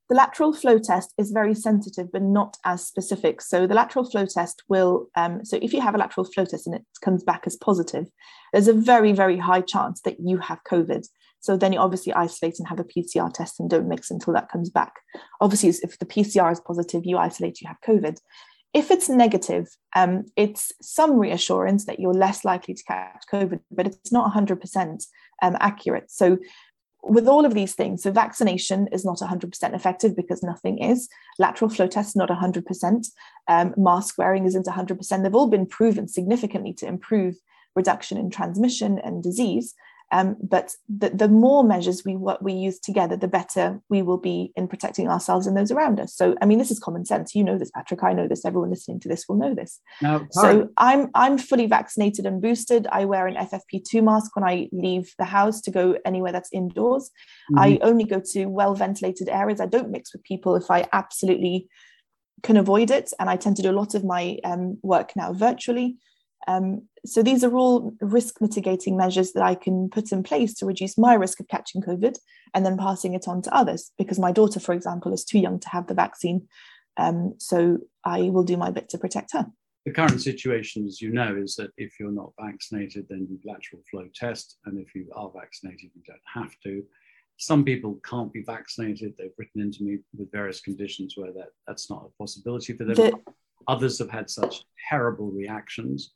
[0.09, 3.43] The lateral flow test is very sensitive, but not as specific.
[3.43, 6.67] So the lateral flow test will, um, so if you have a lateral flow test
[6.67, 8.07] and it comes back as positive,
[8.53, 11.07] there's a very, very high chance that you have COVID.
[11.41, 14.51] So then you obviously isolate and have a PCR test and don't mix until that
[14.51, 14.95] comes back.
[15.41, 18.19] Obviously, if the PCR is positive, you isolate, you have COVID.
[18.75, 23.87] If it's negative, um, it's some reassurance that you're less likely to catch COVID, but
[23.87, 25.07] it's not 100%
[25.43, 26.11] um, accurate.
[26.11, 26.39] So
[27.09, 31.09] with all of these things, so vaccination is not 100% effective because nothing is.
[31.39, 33.07] Lateral flow test not 100%.
[33.49, 35.23] Um, mask wearing isn't 100%.
[35.23, 37.37] They've all been proven significantly to improve
[37.75, 39.75] reduction in transmission and disease.
[40.13, 44.19] Um, but the, the more measures we what we use together, the better we will
[44.19, 46.15] be in protecting ourselves and those around us.
[46.15, 47.35] So, I mean, this is common sense.
[47.35, 48.05] You know this, Patrick.
[48.05, 48.45] I know this.
[48.45, 49.81] Everyone listening to this will know this.
[50.01, 52.87] Now, so, I'm I'm fully vaccinated and boosted.
[52.93, 57.11] I wear an FFP2 mask when I leave the house to go anywhere that's indoors.
[57.53, 57.59] Mm-hmm.
[57.59, 59.61] I only go to well ventilated areas.
[59.61, 61.69] I don't mix with people if I absolutely
[62.45, 65.33] can avoid it, and I tend to do a lot of my um, work now
[65.33, 65.97] virtually.
[66.47, 70.67] Um, so these are all risk mitigating measures that I can put in place to
[70.67, 72.17] reduce my risk of catching COVID
[72.55, 73.91] and then passing it on to others.
[73.99, 76.49] Because my daughter, for example, is too young to have the vaccine.
[76.97, 79.47] Um, so I will do my bit to protect her.
[79.85, 83.83] The current situation, as you know, is that if you're not vaccinated, then you lateral
[83.89, 84.59] flow test.
[84.65, 86.83] And if you are vaccinated, you don't have to.
[87.39, 89.15] Some people can't be vaccinated.
[89.17, 92.95] They've written into me with various conditions where that, that's not a possibility for them.
[92.95, 93.13] The,
[93.69, 96.13] Others have had such terrible reactions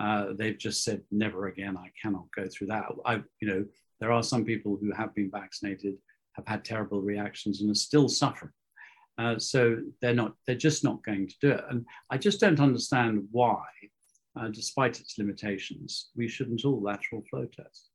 [0.00, 1.76] uh, they've just said never again.
[1.76, 2.86] I cannot go through that.
[3.04, 3.64] I, you know,
[4.00, 5.96] there are some people who have been vaccinated,
[6.32, 8.52] have had terrible reactions, and are still suffering.
[9.18, 10.34] Uh, so they're not.
[10.46, 11.64] They're just not going to do it.
[11.68, 13.62] And I just don't understand why,
[14.38, 17.90] uh, despite its limitations, we shouldn't all lateral flow test.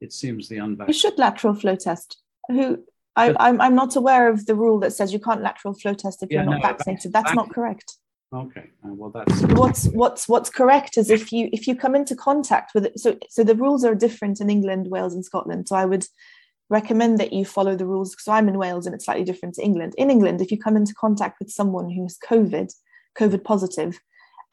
[0.00, 0.94] It seems the unvaccinated.
[0.94, 2.22] You should lateral flow test.
[2.48, 2.82] Who
[3.14, 5.94] I, am I'm, I'm not aware of the rule that says you can't lateral flow
[5.94, 7.12] test if yeah, you're not no, vaccinated.
[7.12, 7.98] That's not correct.
[8.34, 12.16] Okay, uh, well that's what's what's what's correct is if you if you come into
[12.16, 12.98] contact with it.
[12.98, 15.68] So so the rules are different in England, Wales, and Scotland.
[15.68, 16.06] So I would
[16.70, 18.16] recommend that you follow the rules.
[18.18, 19.94] So I'm in Wales, and it's slightly different to England.
[19.98, 22.72] In England, if you come into contact with someone who's COVID,
[23.18, 24.00] COVID positive,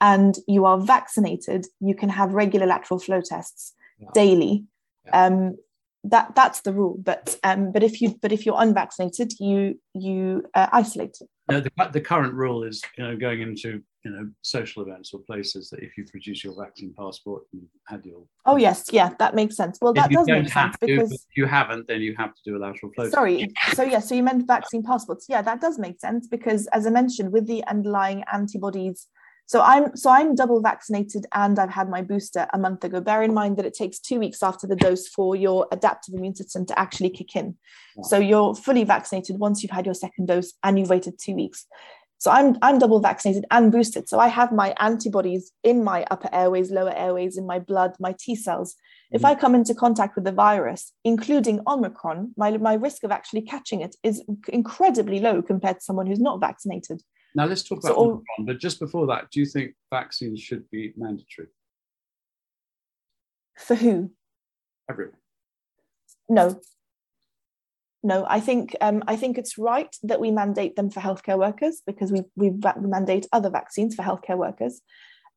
[0.02, 4.10] and you are vaccinated, you can have regular lateral flow tests yeah.
[4.14, 4.66] daily.
[5.06, 5.26] Yeah.
[5.26, 5.56] Um,
[6.04, 6.97] that that's the rule.
[7.04, 11.18] But um, but if you but if you're unvaccinated, you you uh, isolate.
[11.50, 15.20] No, the, the current rule is you know going into you know social events or
[15.22, 19.36] places that if you produce your vaccine passport and had your oh yes yeah that
[19.36, 22.34] makes sense well that does make sense to, because if you haven't then you have
[22.34, 25.60] to do a lateral flow sorry so yeah so you meant vaccine passports yeah that
[25.60, 29.08] does make sense because as i mentioned with the underlying antibodies
[29.50, 33.02] So I'm so I'm double vaccinated and I've had my booster a month ago.
[33.02, 36.36] Bear in mind that it takes two weeks after the dose for your adaptive immune
[36.36, 37.58] system to actually kick in.
[38.04, 41.66] So you're fully vaccinated once you've had your second dose and you've waited two weeks.
[42.20, 44.08] So I'm I'm double vaccinated and boosted.
[44.08, 48.14] So I have my antibodies in my upper airways, lower airways, in my blood, my
[48.20, 48.74] T cells.
[48.74, 49.16] Mm-hmm.
[49.16, 53.41] If I come into contact with the virus, including Omicron, my, my risk of actually
[53.41, 57.02] catching it is incredibly low compared to someone who's not vaccinated.
[57.36, 60.70] Now let's talk about so, Omicron, but just before that, do you think vaccines should
[60.70, 61.48] be mandatory?
[63.58, 64.12] For who?
[64.90, 65.16] Everyone.
[66.28, 66.60] No.
[68.02, 71.82] No, I think um, I think it's right that we mandate them for healthcare workers
[71.86, 74.82] because we we mandate other vaccines for healthcare workers.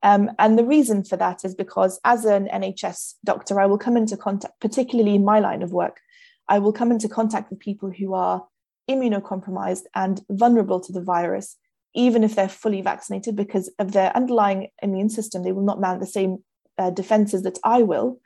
[0.05, 3.97] Um, and the reason for that is because as an NHS doctor, I will come
[3.97, 6.01] into contact, particularly in my line of work,
[6.49, 8.47] I will come into contact with people who are
[8.91, 11.57] immunocompromised and vulnerable to the virus
[11.95, 16.01] even if they're fully vaccinated, because of their underlying immune system, they will not mount
[16.01, 16.39] the same
[16.79, 18.21] uh, defenses that I will.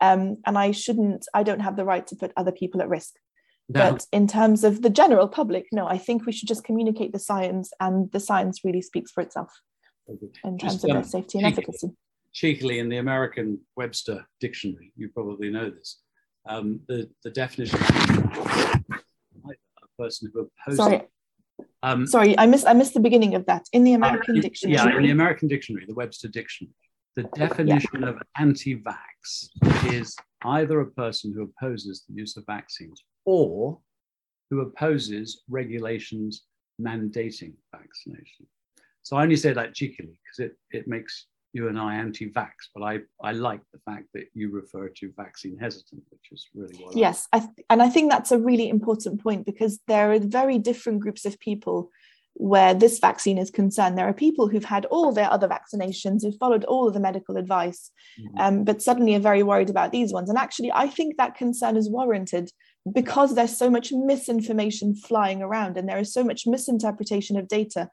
[0.00, 3.14] Um, and I shouldn't, I don't have the right to put other people at risk.
[3.68, 3.92] No.
[3.92, 7.18] But in terms of the general public, no, I think we should just communicate the
[7.18, 9.50] science, and the science really speaks for itself
[10.06, 11.90] in terms just, of um, their safety and cheekily, efficacy.
[12.32, 15.98] Cheekily, in the American Webster Dictionary, you probably know this,
[16.48, 18.80] um, the, the definition of a
[19.98, 20.76] person who opposes.
[20.78, 21.02] Sorry,
[21.82, 23.66] um, Sorry, I missed I missed the beginning of that.
[23.72, 24.76] In the uh, American uh, dictionary.
[24.76, 26.74] Yeah, in the American dictionary, the Webster Dictionary,
[27.16, 28.08] the definition yeah.
[28.08, 33.78] of anti-vax is either a person who opposes the use of vaccines or
[34.50, 36.44] who opposes regulations
[36.80, 38.46] mandating vaccination.
[39.02, 41.26] So I only say that cheekily because it, it makes
[41.58, 45.58] you and I anti-vax, but I, I like the fact that you refer to vaccine
[45.58, 46.96] hesitant, which is really what.
[46.96, 50.58] Yes, I th- and I think that's a really important point because there are very
[50.58, 51.90] different groups of people
[52.34, 53.98] where this vaccine is concerned.
[53.98, 57.36] There are people who've had all their other vaccinations, who've followed all of the medical
[57.36, 57.90] advice,
[58.20, 58.38] mm-hmm.
[58.38, 60.28] um, but suddenly are very worried about these ones.
[60.30, 62.46] And actually, I think that concern is warranted
[62.98, 67.90] because there's so much misinformation flying around and there is so much misinterpretation of data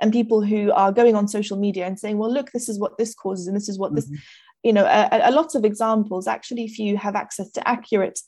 [0.00, 2.96] and people who are going on social media and saying well look this is what
[2.98, 4.12] this causes and this is what mm-hmm.
[4.12, 4.22] this
[4.62, 8.18] you know a, a lot of examples actually if you have access to accurate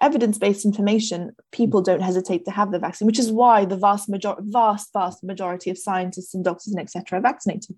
[0.00, 4.36] evidence-based information people don't hesitate to have the vaccine which is why the vast major-
[4.40, 7.76] vast vast majority of scientists and doctors and etc are vaccinated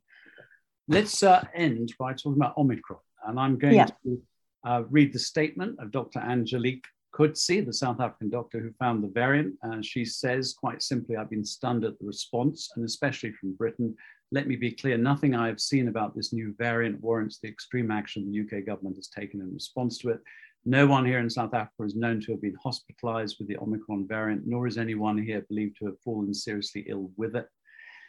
[0.88, 3.86] let's uh, end by talking about omicron and i'm going yeah.
[4.04, 4.22] to
[4.64, 9.08] uh, read the statement of dr angelique Coetzee, the South African doctor who found the
[9.08, 9.54] variant.
[9.62, 13.94] Uh, she says quite simply, I've been stunned at the response, and especially from Britain.
[14.32, 17.90] Let me be clear nothing I have seen about this new variant warrants the extreme
[17.90, 20.20] action the UK government has taken in response to it.
[20.64, 24.06] No one here in South Africa is known to have been hospitalized with the Omicron
[24.06, 27.48] variant, nor is anyone here believed to have fallen seriously ill with it.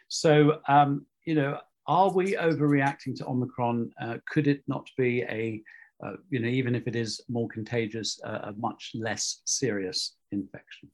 [0.08, 3.90] So, um, you know, are we overreacting to Omicron?
[4.00, 5.62] Uh, could it not be a
[6.02, 10.90] uh, you know, even if it is more contagious, uh, a much less serious infection.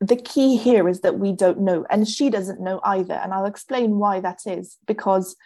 [0.00, 3.14] The key here is that we don't know, and she doesn't know either.
[3.14, 5.36] And I'll explain why that is because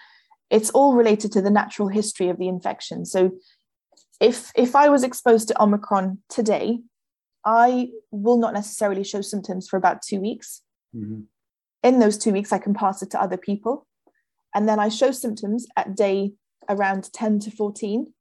[0.50, 3.06] it's all related to the natural history of the infection.
[3.06, 3.30] So,
[4.20, 6.80] if if I was exposed to Omicron today,
[7.44, 10.62] I will not necessarily show symptoms for about two weeks.
[10.94, 11.22] Mm-hmm.
[11.82, 13.86] In those two weeks, I can pass it to other people.
[14.54, 16.34] And then I show symptoms at day
[16.68, 18.12] around 10 to 14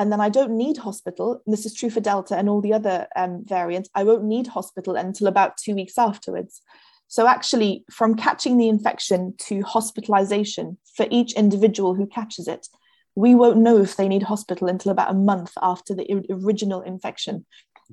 [0.00, 1.42] and then I don't need hospital.
[1.46, 3.90] This is true for Delta and all the other um, variants.
[3.94, 6.62] I won't need hospital until about two weeks afterwards.
[7.06, 12.66] So, actually, from catching the infection to hospitalization for each individual who catches it,
[13.14, 17.44] we won't know if they need hospital until about a month after the original infection.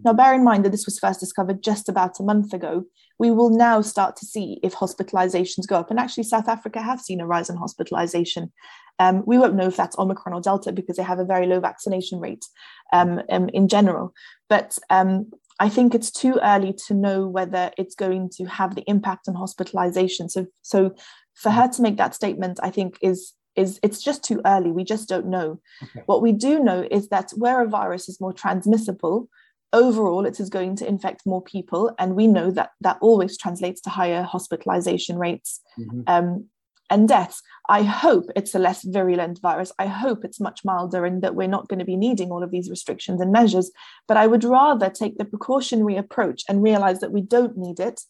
[0.03, 2.83] Now, bear in mind that this was first discovered just about a month ago.
[3.19, 5.89] We will now start to see if hospitalizations go up.
[5.89, 8.51] And actually, South Africa have seen a rise in hospitalization.
[8.99, 11.59] Um, we won't know if that's Omicron or Delta because they have a very low
[11.59, 12.45] vaccination rate
[12.93, 14.13] um, um, in general.
[14.49, 18.83] But um, I think it's too early to know whether it's going to have the
[18.87, 20.29] impact on hospitalization.
[20.29, 20.95] So, so
[21.35, 24.71] for her to make that statement, I think is is it's just too early.
[24.71, 25.59] We just don't know.
[25.81, 26.03] Okay.
[26.05, 29.27] What we do know is that where a virus is more transmissible,
[29.73, 33.81] overall it is going to infect more people and we know that that always translates
[33.81, 36.01] to higher hospitalization rates mm-hmm.
[36.07, 36.45] um,
[36.89, 37.41] and deaths.
[37.67, 39.73] I hope it's a less virulent virus.
[39.77, 42.51] I hope it's much milder and that we're not going to be needing all of
[42.51, 43.71] these restrictions and measures
[44.07, 48.01] but i would rather take the precautionary approach and realize that we don't need it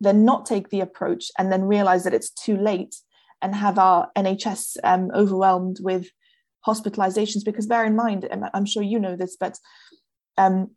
[0.00, 2.96] than not take the approach and then realize that it's too late
[3.40, 6.08] and have our nhs um, overwhelmed with
[6.66, 7.44] hospitalizations.
[7.44, 9.58] Because bear in mind i'm sure you know this but
[10.38, 10.70] um,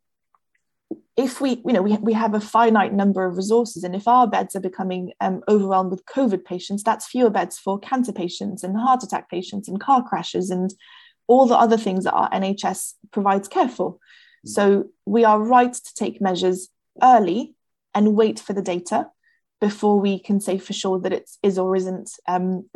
[1.17, 4.27] if we, you know, we, we have a finite number of resources, and if our
[4.27, 8.77] beds are becoming um, overwhelmed with COVID patients, that's fewer beds for cancer patients and
[8.77, 10.73] heart attack patients and car crashes and
[11.27, 13.93] all the other things that our NHS provides care for.
[13.93, 13.97] Mm.
[14.49, 16.69] So we are right to take measures
[17.01, 17.55] early
[17.93, 19.07] and wait for the data
[19.61, 22.69] before we can say for sure that it is or isn't um,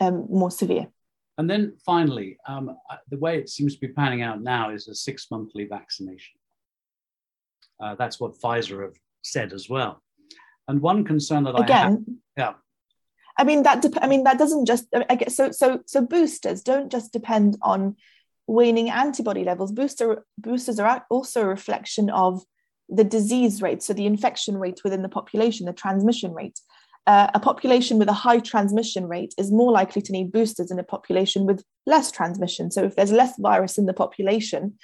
[0.00, 0.88] um, more severe.
[1.36, 2.76] And then finally, um,
[3.10, 6.36] the way it seems to be panning out now is a six monthly vaccination.
[7.82, 10.02] Uh, that's what Pfizer have said as well.
[10.68, 11.98] And one concern that Again, I have,
[12.36, 12.52] yeah.
[13.36, 13.84] I mean that.
[14.00, 14.86] I mean that doesn't just.
[15.10, 15.50] I guess so.
[15.50, 17.96] So so boosters don't just depend on
[18.46, 19.72] waning antibody levels.
[19.72, 22.42] Booster boosters are also a reflection of
[22.88, 26.60] the disease rate, so the infection rate within the population, the transmission rate.
[27.06, 30.78] Uh, a population with a high transmission rate is more likely to need boosters than
[30.78, 32.70] a population with less transmission.
[32.70, 34.78] So if there's less virus in the population,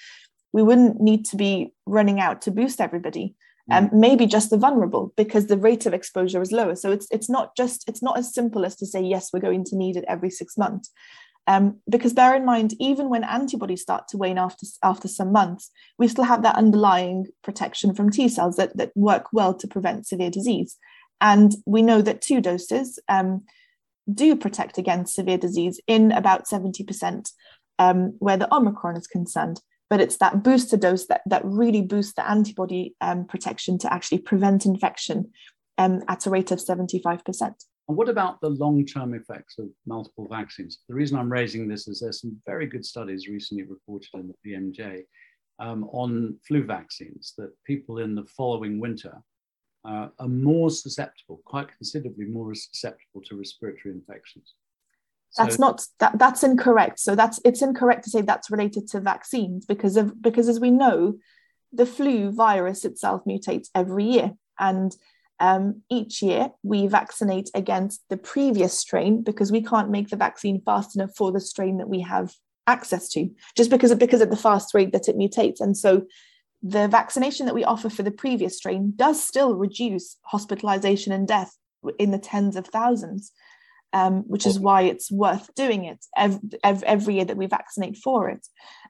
[0.53, 3.35] we wouldn't need to be running out to boost everybody
[3.71, 3.93] and mm.
[3.93, 6.75] um, maybe just the vulnerable because the rate of exposure is lower.
[6.75, 9.65] So it's it's not just it's not as simple as to say yes we're going
[9.65, 10.91] to need it every six months.
[11.47, 15.71] Um, because bear in mind even when antibodies start to wane after after some months
[15.99, 20.07] we still have that underlying protection from t cells that, that work well to prevent
[20.07, 20.77] severe disease.
[21.21, 23.45] And we know that two doses um,
[24.13, 27.31] do protect against severe disease in about 70%
[27.79, 29.61] um, where the omicron is concerned
[29.91, 34.19] but it's that booster dose that, that really boosts the antibody um, protection to actually
[34.19, 35.31] prevent infection
[35.77, 37.55] um, at a rate of 75%.
[37.89, 40.79] And what about the long term effects of multiple vaccines?
[40.89, 44.51] The reason I'm raising this is there's some very good studies recently reported in the
[44.51, 45.03] BMJ
[45.59, 49.21] um, on flu vaccines that people in the following winter
[49.85, 54.55] uh, are more susceptible, quite considerably more susceptible to respiratory infections.
[55.37, 56.99] That's not that that's incorrect.
[56.99, 60.71] So that's it's incorrect to say that's related to vaccines because of because as we
[60.71, 61.19] know,
[61.73, 64.95] the flu virus itself mutates every year, and
[65.39, 70.61] um, each year we vaccinate against the previous strain because we can't make the vaccine
[70.63, 72.35] fast enough for the strain that we have
[72.67, 76.07] access to, just because of because of the fast rate that it mutates, and so
[76.63, 81.57] the vaccination that we offer for the previous strain does still reduce hospitalization and death
[81.99, 83.33] in the tens of thousands
[83.93, 88.29] um, which is why it's worth doing it every, every year that we vaccinate for
[88.29, 88.47] it.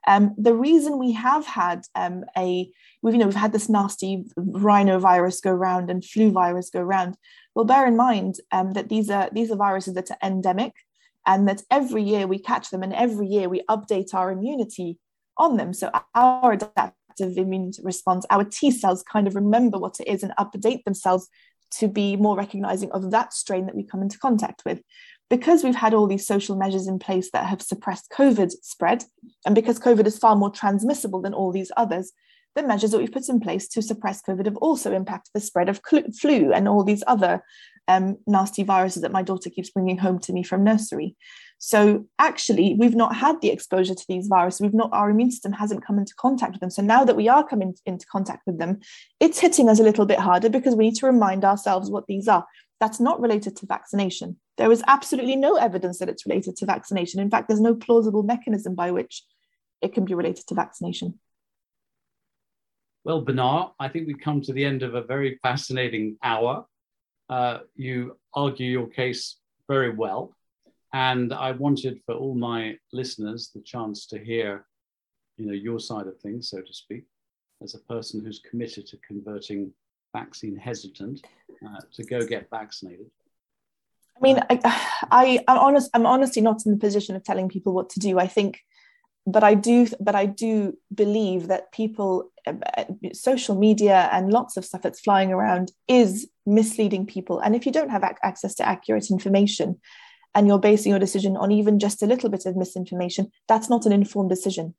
[0.07, 2.71] Um, the reason we have had um, a,
[3.03, 7.17] we've, you know, we've had this nasty rhinovirus go around and flu virus go around.
[7.55, 10.73] Well, bear in mind um, that these are these are viruses that are endemic,
[11.27, 14.99] and that every year we catch them, and every year we update our immunity
[15.37, 15.73] on them.
[15.73, 20.33] So our adaptive immune response, our T cells kind of remember what it is and
[20.39, 21.29] update themselves
[21.73, 24.83] to be more recognizing of that strain that we come into contact with.
[25.29, 29.05] Because we've had all these social measures in place that have suppressed COVID spread,
[29.47, 32.13] and because COVID is far more transmissible than all these others,
[32.55, 35.69] the measures that we've put in place to suppress COVID have also impacted the spread
[35.69, 35.81] of
[36.21, 37.43] flu and all these other
[37.89, 41.17] um, nasty viruses that my daughter keeps bringing home to me from nursery.
[41.59, 44.63] So actually, we've not had the exposure to these viruses.
[44.63, 46.71] We've not our immune system hasn't come into contact with them.
[46.71, 48.81] So now that we are coming into contact with them,
[49.21, 52.29] it's hitting us a little bit harder because we need to remind ourselves what these
[52.29, 52.47] are.
[52.81, 54.39] That's not related to vaccination.
[54.57, 57.21] There is absolutely no evidence that it's related to vaccination.
[57.21, 59.23] In fact, there's no plausible mechanism by which
[59.83, 61.19] it can be related to vaccination.
[63.05, 66.67] Well, Bnar, I think we've come to the end of a very fascinating hour.
[67.29, 69.37] Uh, you argue your case
[69.69, 70.35] very well.
[70.93, 74.67] And I wanted for all my listeners the chance to hear,
[75.39, 77.05] you know, your side of things, so to speak,
[77.63, 79.73] as a person who's committed to converting
[80.13, 81.25] vaccine hesitant
[81.65, 83.07] uh, to go get vaccinated.
[84.17, 84.61] I mean, I,
[85.11, 85.91] I, I'm honest.
[85.95, 88.19] I'm honestly not in the position of telling people what to do.
[88.19, 88.61] I think,
[89.27, 94.65] but I do, but I do believe that people, uh, social media and lots of
[94.65, 97.39] stuff that's flying around is misleading people.
[97.39, 99.81] And if you don't have ac- access to accurate information,
[100.35, 103.87] and you're basing your decision on even just a little bit of misinformation, that's not
[103.87, 104.75] an informed decision.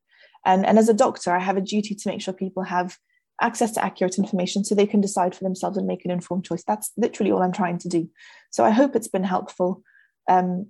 [0.46, 2.98] And, and as a doctor, I have a duty to make sure people have
[3.42, 6.64] access to accurate information so they can decide for themselves and make an informed choice.
[6.66, 8.10] That's literally all I'm trying to do.
[8.52, 9.84] So I hope it's been helpful.
[10.30, 10.68] Um,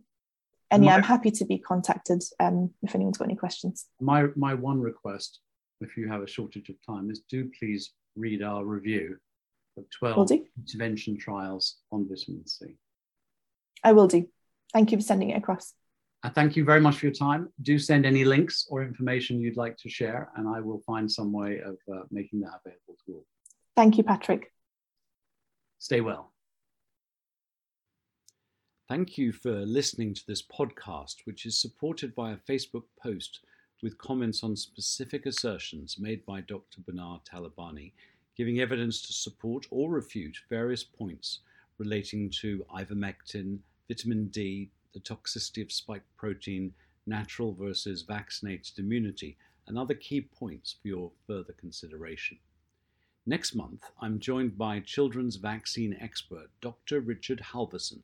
[0.71, 3.85] and yeah, my, I'm happy to be contacted um, if anyone's got any questions.
[3.99, 5.39] My, my one request,
[5.81, 9.17] if you have a shortage of time, is do please read our review
[9.77, 12.77] of 12 intervention trials on vitamin C.
[13.83, 14.27] I will do.
[14.73, 15.73] Thank you for sending it across.
[16.23, 17.49] Uh, thank you very much for your time.
[17.61, 21.33] Do send any links or information you'd like to share, and I will find some
[21.33, 23.25] way of uh, making that available to all.
[23.75, 24.53] Thank you, Patrick.
[25.79, 26.30] Stay well.
[28.91, 33.39] Thank you for listening to this podcast, which is supported by a Facebook post
[33.81, 36.81] with comments on specific assertions made by Dr.
[36.81, 37.93] Bnar Talabani
[38.35, 41.39] giving evidence to support or refute various points
[41.77, 46.73] relating to ivermectin, vitamin D, the toxicity of spike protein,
[47.07, 49.37] natural versus vaccinated immunity,
[49.67, 52.37] and other key points for your further consideration.
[53.25, 56.99] Next month, I'm joined by children's vaccine expert Dr.
[56.99, 58.01] Richard Halvorsen,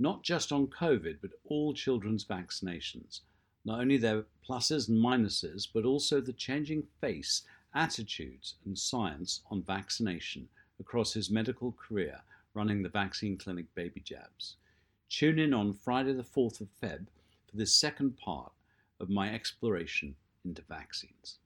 [0.00, 3.20] not just on COVID, but all children's vaccinations,
[3.66, 7.42] not only their pluses and minuses, but also the changing face,
[7.74, 10.48] attitudes, and science on vaccination
[10.80, 12.18] across his medical career
[12.54, 14.56] running the vaccine clinic Baby Jabs.
[15.10, 17.06] Tune in on Friday, the 4th of Feb,
[17.48, 18.52] for this second part
[19.00, 20.14] of my exploration
[20.44, 21.38] into vaccines.